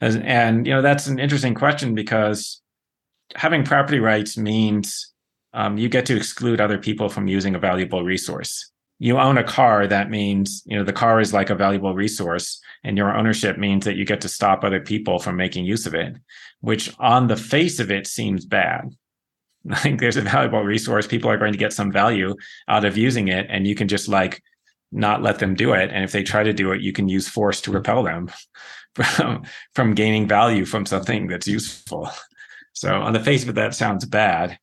[0.00, 2.60] As, and you know that's an interesting question because
[3.34, 5.12] having property rights means
[5.54, 9.44] um, you get to exclude other people from using a valuable resource you own a
[9.44, 13.58] car that means you know the car is like a valuable resource and your ownership
[13.58, 16.16] means that you get to stop other people from making use of it
[16.60, 18.90] which on the face of it seems bad
[19.64, 22.34] like there's a valuable resource people are going to get some value
[22.68, 24.42] out of using it and you can just like
[24.92, 25.90] not let them do it.
[25.92, 28.30] And if they try to do it, you can use force to repel them
[28.94, 29.44] from,
[29.74, 32.10] from gaining value from something that's useful.
[32.74, 34.56] So on the face of it, that sounds bad.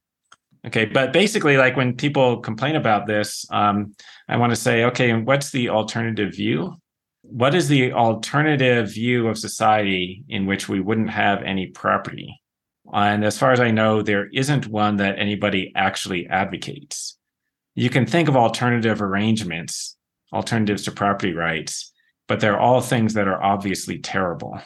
[0.65, 3.95] Okay, but basically, like when people complain about this, um,
[4.27, 6.75] I want to say, okay, and what's the alternative view?
[7.21, 12.41] What is the alternative view of society in which we wouldn't have any property?
[12.93, 17.17] And as far as I know, there isn't one that anybody actually advocates.
[17.75, 19.95] You can think of alternative arrangements
[20.33, 21.91] alternatives to property rights,
[22.27, 24.59] but they're all things that are obviously terrible.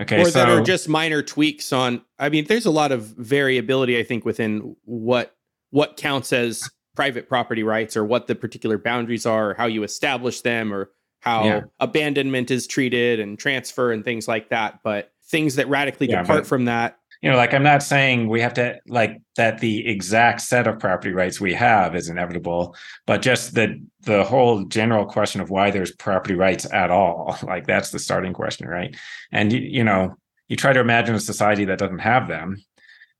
[0.00, 0.22] Okay.
[0.22, 3.98] Or so, that are just minor tweaks on I mean, there's a lot of variability,
[3.98, 5.34] I think, within what
[5.72, 9.82] what counts as private property rights or what the particular boundaries are or how you
[9.82, 11.60] establish them or how yeah.
[11.80, 14.78] abandonment is treated and transfer and things like that.
[14.84, 18.40] But things that radically yeah, depart from that you know, like I'm not saying we
[18.40, 22.74] have to like that the exact set of property rights we have is inevitable,
[23.06, 27.64] but just the the whole general question of why there's property rights at all, like
[27.64, 28.96] that's the starting question, right?
[29.30, 30.16] And you, you know,
[30.48, 32.56] you try to imagine a society that doesn't have them.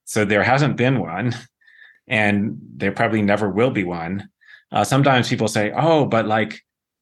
[0.05, 1.32] So there hasn't been one,
[2.12, 4.28] and there probably never will be one.
[4.70, 6.60] Uh, sometimes people say, "Oh, but like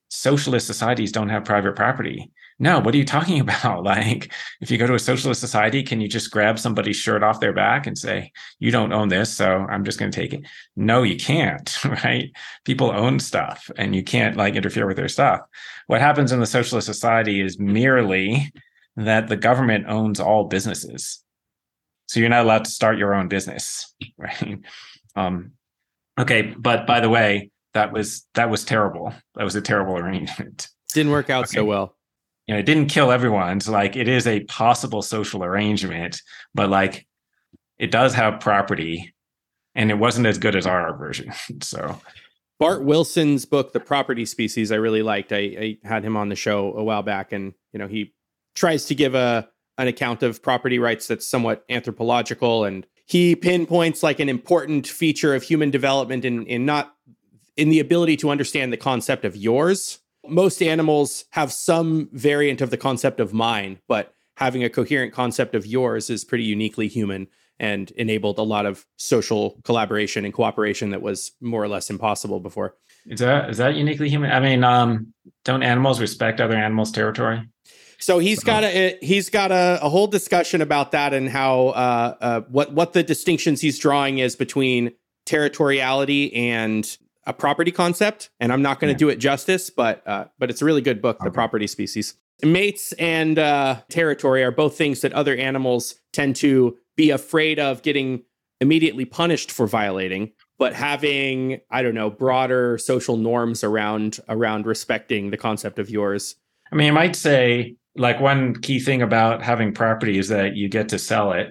[0.08, 2.30] socialist societies don't have private property."
[2.60, 3.82] no, what are you talking about?
[3.82, 7.40] Like, if you go to a socialist society, can you just grab somebody's shirt off
[7.40, 8.30] their back and say,
[8.60, 10.46] you don't own this, so I'm just going to take it?
[10.76, 12.30] No, you can't, right?
[12.64, 15.40] People own stuff and you can't like interfere with their stuff.
[15.88, 18.52] What happens in the socialist society is merely
[18.96, 21.24] that the government owns all businesses.
[22.06, 24.58] So you're not allowed to start your own business, right?
[25.16, 25.52] Um,
[26.18, 29.14] okay, but by the way, that was that was terrible.
[29.34, 30.68] That was a terrible arrangement.
[30.92, 31.56] Didn't work out okay.
[31.56, 31.96] so well
[32.50, 33.60] you know, it didn't kill everyone.
[33.60, 36.20] So like it is a possible social arrangement,
[36.52, 37.06] but like
[37.78, 39.14] it does have property
[39.76, 41.32] and it wasn't as good as our version.
[41.62, 42.00] so
[42.58, 45.32] Bart Wilson's book, The Property Species, I really liked.
[45.32, 48.12] I, I, had him on the show a while back, and you know he
[48.56, 49.48] tries to give a
[49.78, 55.34] an account of property rights that's somewhat anthropological, and he pinpoints like an important feature
[55.34, 56.94] of human development in in not
[57.56, 62.70] in the ability to understand the concept of yours most animals have some variant of
[62.70, 67.28] the concept of mine, but having a coherent concept of yours is pretty uniquely human
[67.58, 72.40] and enabled a lot of social collaboration and cooperation that was more or less impossible
[72.40, 72.74] before.
[73.06, 74.30] Is that is that uniquely human?
[74.30, 75.12] I mean, um,
[75.44, 77.42] don't animals respect other animals' territory?
[78.00, 82.16] So he's got a he's got a, a whole discussion about that and how uh,
[82.20, 84.92] uh, what what the distinctions he's drawing is between
[85.26, 86.96] territoriality and
[87.26, 89.06] a property concept, and I'm not going to yeah.
[89.06, 91.26] do it justice, but uh, but it's a really good book, okay.
[91.26, 92.14] The Property Species.
[92.42, 97.82] Mates and uh, territory are both things that other animals tend to be afraid of
[97.82, 98.22] getting
[98.62, 105.30] immediately punished for violating, but having I don't know broader social norms around around respecting
[105.30, 106.36] the concept of yours.
[106.72, 110.68] I mean, you might say like one key thing about having property is that you
[110.68, 111.50] get to sell it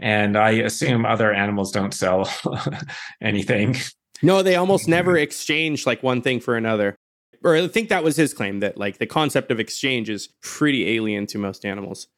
[0.00, 2.28] And I assume other animals don't sell
[3.20, 3.76] anything.
[4.22, 6.96] No, they almost never exchange like one thing for another.
[7.42, 10.96] Or I think that was his claim that like the concept of exchange is pretty
[10.96, 12.08] alien to most animals.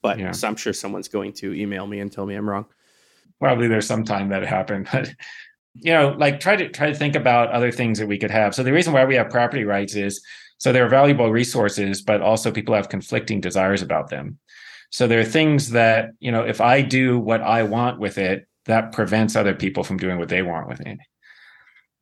[0.00, 0.32] But yeah.
[0.44, 2.66] I'm sure someone's going to email me and tell me I'm wrong.
[3.40, 5.12] Probably there's some time that happened, but
[5.74, 8.54] you know, like try to try to think about other things that we could have.
[8.54, 10.22] So the reason why we have property rights is
[10.58, 14.38] so they're valuable resources, but also people have conflicting desires about them.
[14.90, 18.46] So there are things that, you know, if I do what I want with it,
[18.66, 20.98] that prevents other people from doing what they want with it.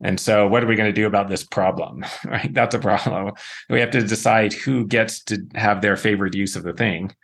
[0.03, 2.05] And so, what are we going to do about this problem?
[2.25, 2.53] Right?
[2.53, 3.33] That's a problem.
[3.71, 7.15] We have to decide who gets to have their favorite use of the thing.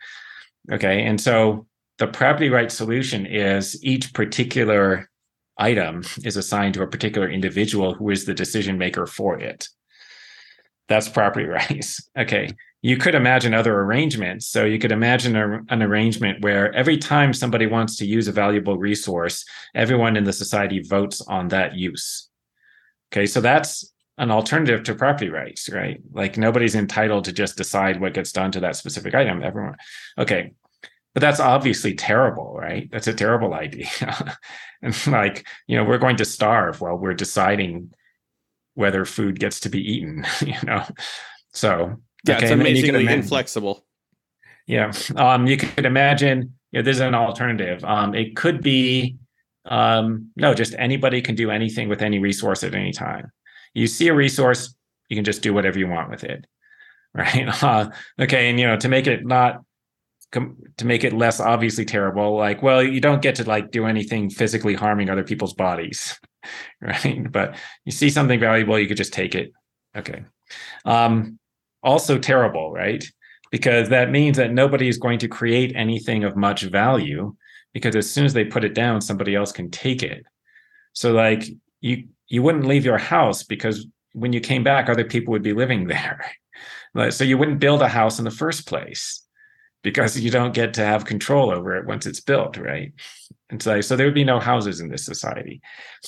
[0.71, 1.03] Okay.
[1.03, 1.67] And so,
[1.97, 5.09] the property rights solution is each particular
[5.57, 9.67] item is assigned to a particular individual who is the decision maker for it.
[10.91, 12.09] That's property rights.
[12.17, 12.49] Okay.
[12.81, 14.47] You could imagine other arrangements.
[14.47, 18.31] So you could imagine a, an arrangement where every time somebody wants to use a
[18.31, 22.27] valuable resource, everyone in the society votes on that use.
[23.11, 23.25] Okay.
[23.27, 26.01] So that's an alternative to property rights, right?
[26.11, 29.43] Like nobody's entitled to just decide what gets done to that specific item.
[29.43, 29.77] Everyone.
[30.17, 30.51] Okay.
[31.13, 32.89] But that's obviously terrible, right?
[32.91, 33.87] That's a terrible idea.
[34.81, 37.91] and like, you know, we're going to starve while we're deciding
[38.73, 40.83] whether food gets to be eaten, you know.
[41.53, 43.85] So yeah, okay, it's amazingly imagine, inflexible.
[44.67, 44.91] Yeah.
[45.15, 47.83] Um, you could imagine, you know, there's an alternative.
[47.83, 49.17] Um, it could be
[49.65, 53.31] um, no, just anybody can do anything with any resource at any time.
[53.73, 54.73] You see a resource,
[55.09, 56.45] you can just do whatever you want with it.
[57.13, 57.61] Right.
[57.61, 57.89] Uh,
[58.21, 58.49] okay.
[58.49, 59.65] And you know, to make it not
[60.31, 64.29] to make it less obviously terrible like well you don't get to like do anything
[64.29, 66.17] physically harming other people's bodies
[66.81, 67.31] right?
[67.31, 69.51] But you see something valuable you could just take it.
[69.95, 70.23] Okay.
[70.85, 71.39] Um
[71.83, 73.03] also terrible right?
[73.51, 77.35] Because that means that nobody is going to create anything of much value
[77.73, 80.23] because as soon as they put it down somebody else can take it.
[80.93, 81.43] So like
[81.81, 85.53] you you wouldn't leave your house because when you came back other people would be
[85.53, 86.25] living there.
[87.11, 89.25] So you wouldn't build a house in the first place
[89.83, 92.93] because you don't get to have control over it once it's built, right?
[93.51, 95.61] And so, so there would be no houses in this society.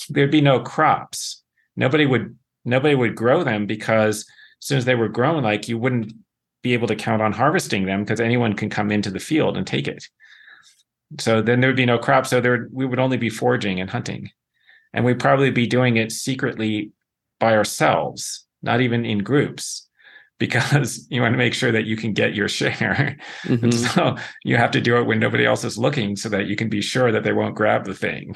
[0.09, 1.43] There'd be no crops.
[1.75, 4.21] Nobody would nobody would grow them because
[4.61, 6.13] as soon as they were grown, like you wouldn't
[6.61, 9.67] be able to count on harvesting them because anyone can come into the field and
[9.67, 10.07] take it.
[11.19, 12.29] So then there would be no crops.
[12.29, 14.31] So there we would only be foraging and hunting.
[14.93, 16.91] And we'd probably be doing it secretly
[17.39, 19.89] by ourselves, not even in groups
[20.43, 23.17] because you want to make sure that you can get your share.
[23.43, 23.69] Mm-hmm.
[23.93, 26.67] So you have to do it when nobody else is looking so that you can
[26.67, 28.35] be sure that they won't grab the thing.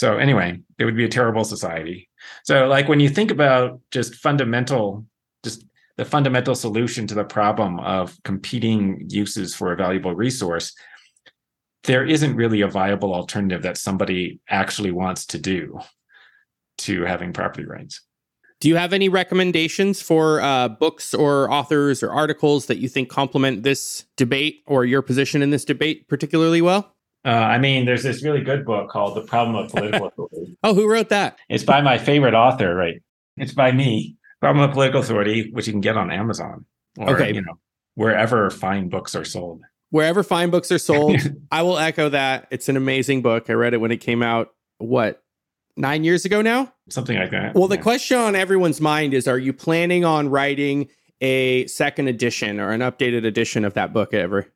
[0.00, 2.08] So anyway, it would be a terrible society.
[2.44, 5.06] So like when you think about just fundamental,
[5.44, 5.64] just
[5.96, 10.74] the fundamental solution to the problem of competing uses for a valuable resource,
[11.84, 15.78] there isn't really a viable alternative that somebody actually wants to do
[16.78, 18.00] to having property rights.
[18.60, 23.08] Do you have any recommendations for uh, books or authors or articles that you think
[23.08, 26.94] complement this debate or your position in this debate particularly well?
[27.24, 30.56] Uh, I mean, there's this really good book called The Problem of Political Authority.
[30.62, 31.38] oh, who wrote that?
[31.48, 33.02] It's by my favorite author, right?
[33.36, 34.16] It's by me.
[34.40, 36.64] Problem of Political Authority, which you can get on Amazon
[36.98, 37.34] or okay.
[37.34, 37.58] you know
[37.94, 39.62] wherever fine books are sold.
[39.90, 41.16] Wherever fine books are sold,
[41.50, 42.46] I will echo that.
[42.50, 43.48] It's an amazing book.
[43.48, 44.54] I read it when it came out.
[44.78, 45.22] What
[45.78, 46.72] nine years ago now?
[46.88, 47.54] Something like that.
[47.54, 47.76] Well, yeah.
[47.76, 50.88] the question on everyone's mind is Are you planning on writing
[51.20, 54.52] a second edition or an updated edition of that book ever?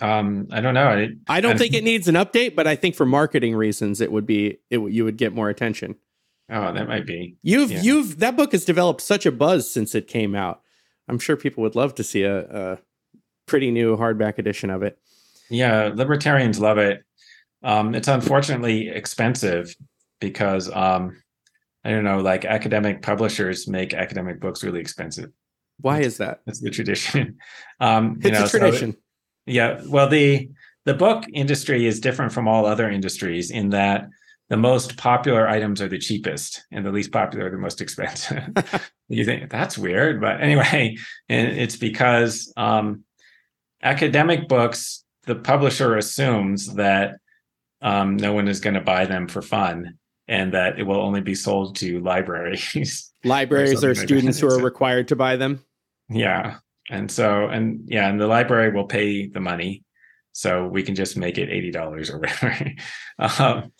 [0.00, 0.88] Um, I don't know.
[0.88, 4.00] I, I don't I, think it needs an update, but I think for marketing reasons,
[4.00, 5.96] it would be it you would get more attention.
[6.48, 7.36] Oh, that might be.
[7.42, 7.82] You've yeah.
[7.82, 10.62] you've that book has developed such a buzz since it came out.
[11.08, 12.78] I'm sure people would love to see a, a
[13.46, 14.98] pretty new hardback edition of it.
[15.50, 17.02] Yeah, libertarians love it.
[17.62, 19.74] Um, it's unfortunately expensive
[20.20, 21.20] because um,
[21.84, 25.30] I don't know, like academic publishers make academic books really expensive.
[25.80, 26.40] Why is that?
[26.46, 27.38] That's the tradition.
[27.82, 28.92] Um, it's know, a tradition.
[28.92, 28.98] So,
[29.46, 29.80] yeah.
[29.88, 30.50] Well, the
[30.84, 34.06] the book industry is different from all other industries in that
[34.50, 38.42] the most popular items are the cheapest and the least popular are the most expensive.
[39.08, 40.98] you think that's weird, but anyway,
[41.28, 43.04] it's because um,
[43.82, 47.16] academic books, the publisher assumes that
[47.80, 49.98] um, no one is going to buy them for fun
[50.30, 53.12] and that it will only be sold to libraries.
[53.24, 55.62] Libraries or students who are required to buy them.
[56.08, 56.58] Yeah.
[56.88, 59.84] And so, and yeah, and the library will pay the money.
[60.32, 62.70] So we can just make it $80 or whatever.
[63.18, 63.72] um,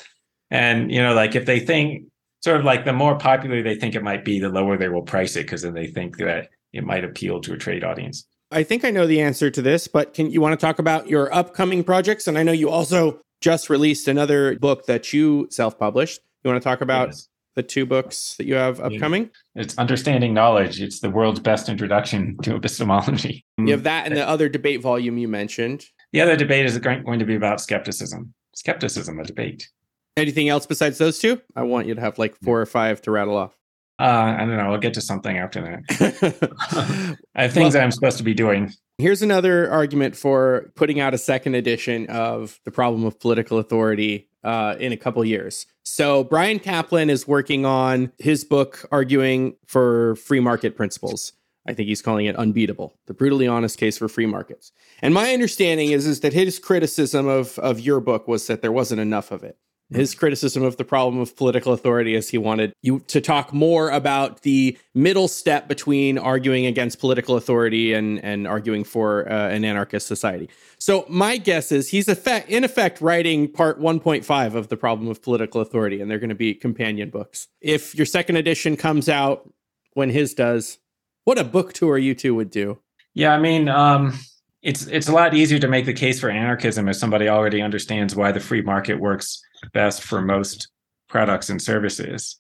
[0.51, 2.09] and, you know, like if they think
[2.43, 5.02] sort of like the more popular they think it might be, the lower they will
[5.02, 8.27] price it because then they think that it might appeal to a trade audience.
[8.51, 11.09] I think I know the answer to this, but can you want to talk about
[11.09, 12.27] your upcoming projects?
[12.27, 16.20] And I know you also just released another book that you self published.
[16.44, 17.28] You want to talk about Yes.
[17.56, 19.30] the two books that you have upcoming?
[19.54, 20.80] It's understanding knowledge.
[20.80, 23.44] It's the world's best introduction to epistemology.
[23.58, 25.84] You have that and the other debate volume you mentioned.
[26.12, 28.32] The other debate is going to be about skepticism.
[28.54, 29.68] Skepticism, a debate.
[30.16, 31.40] Anything else besides those two?
[31.54, 33.56] I want you to have like four or five to rattle off.
[34.00, 34.72] Uh, I don't know.
[34.72, 37.18] I'll get to something after that.
[37.36, 38.72] I have things Well- I'm supposed to be doing.
[38.98, 44.28] Here's another argument for putting out a second edition of The Problem of Political Authority
[44.44, 45.66] uh, in a couple of years.
[45.82, 51.32] So, Bryan Caplan is working on his book arguing for free market principles.
[51.66, 54.72] I think he's calling it Unbeatable, the brutally honest case for free markets.
[55.02, 58.72] And my understanding is, is that his criticism of, of your book was that there
[58.72, 59.58] wasn't enough of it.
[59.92, 63.90] His criticism of the problem of political authority is he wanted you to talk more
[63.90, 69.64] about the middle step between arguing against political authority and, and arguing for uh, an
[69.64, 70.48] anarchist society.
[70.78, 75.22] So my guess is he's effect, in effect writing part 1.5 of the problem of
[75.22, 77.48] political authority, and they're going to be companion books.
[77.60, 79.52] If your second edition comes out
[79.94, 80.78] when his does,
[81.24, 82.78] what a book tour you two would do.
[83.14, 84.16] Yeah, I mean, um,
[84.62, 88.14] it's it's a lot easier to make the case for anarchism if somebody already understands
[88.14, 89.42] why the free market works
[89.73, 90.69] best for most
[91.09, 92.37] products and services,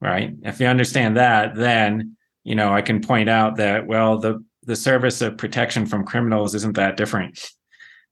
[0.00, 0.32] right?
[0.42, 4.76] If you understand that, then you know I can point out that well, the the
[4.76, 7.38] service of protection from criminals isn't that different.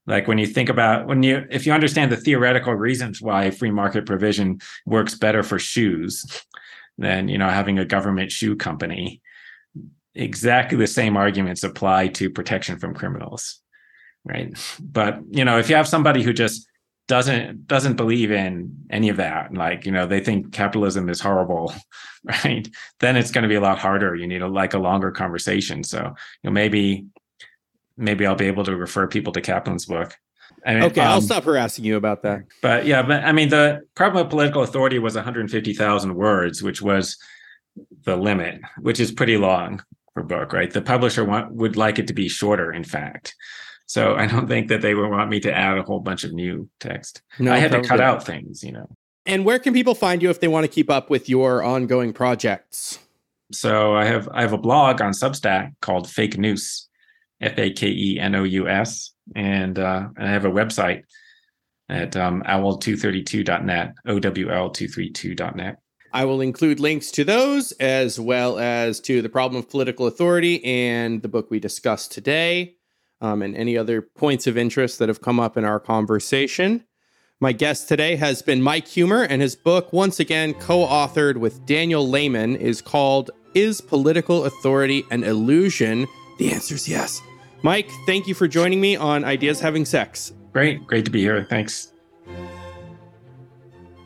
[0.07, 3.71] Like when you think about when you if you understand the theoretical reasons why free
[3.71, 6.25] market provision works better for shoes
[6.97, 9.21] than you know having a government shoe company,
[10.15, 13.61] exactly the same arguments apply to protection from criminals
[14.25, 16.67] right but you know if you have somebody who just
[17.11, 21.73] doesn't doesn't believe in any of that like you know they think capitalism is horrible
[22.45, 22.69] right
[23.01, 25.83] then it's going to be a lot harder you need a like a longer conversation
[25.83, 27.05] so you know maybe
[27.97, 30.15] maybe i'll be able to refer people to caplan's book
[30.65, 32.43] I mean, Okay, I'll um, stop harassing you about that.
[32.61, 37.17] but yeah, but I mean, the problem of political authority was 150,000 words, which was
[38.03, 39.81] the limit, which is pretty long
[40.13, 40.71] for a book, right?
[40.71, 43.33] The publisher want, would like it to be shorter, in fact.
[43.91, 46.31] So I don't think that they would want me to add a whole bunch of
[46.31, 47.23] new text.
[47.39, 48.89] No, I had to cut out things, you know.
[49.25, 52.13] And where can people find you if they want to keep up with your ongoing
[52.13, 52.99] projects?
[53.51, 56.85] So I have I have a blog on Substack called Fake Noûs,
[57.41, 61.01] F A K E N O U S, and uh, and I have a website
[61.89, 65.75] at um, owl232.net, O W L 232.net.
[66.13, 70.63] I will include links to those as well as to the problem of political authority
[70.63, 72.77] and the book we discussed today,
[73.21, 76.83] um, and any other points of interest that have come up in our conversation.
[77.39, 81.65] My guest today has been Mike Huemer, and his book, once again co authored with
[81.65, 86.07] Daniel Layman, is called Is Political Authority an Illusion?
[86.37, 87.19] The answer is yes.
[87.63, 90.33] Mike, thank you for joining me on Ideas Having Sex.
[90.51, 91.45] Great, great to be here.
[91.49, 91.91] Thanks.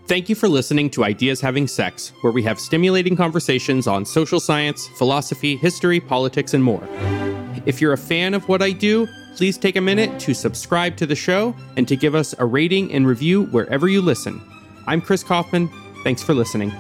[0.08, 4.40] Thank you for listening to Ideas Having Sex, where we have stimulating conversations on social
[4.40, 6.88] science, philosophy, history, politics, and more.
[7.66, 11.06] If you're a fan of what I do, please take a minute to subscribe to
[11.06, 14.40] the show and to give us a rating and review wherever you listen.
[14.88, 15.70] I'm Chris Kaufman.
[16.04, 16.72] Thanks for listening.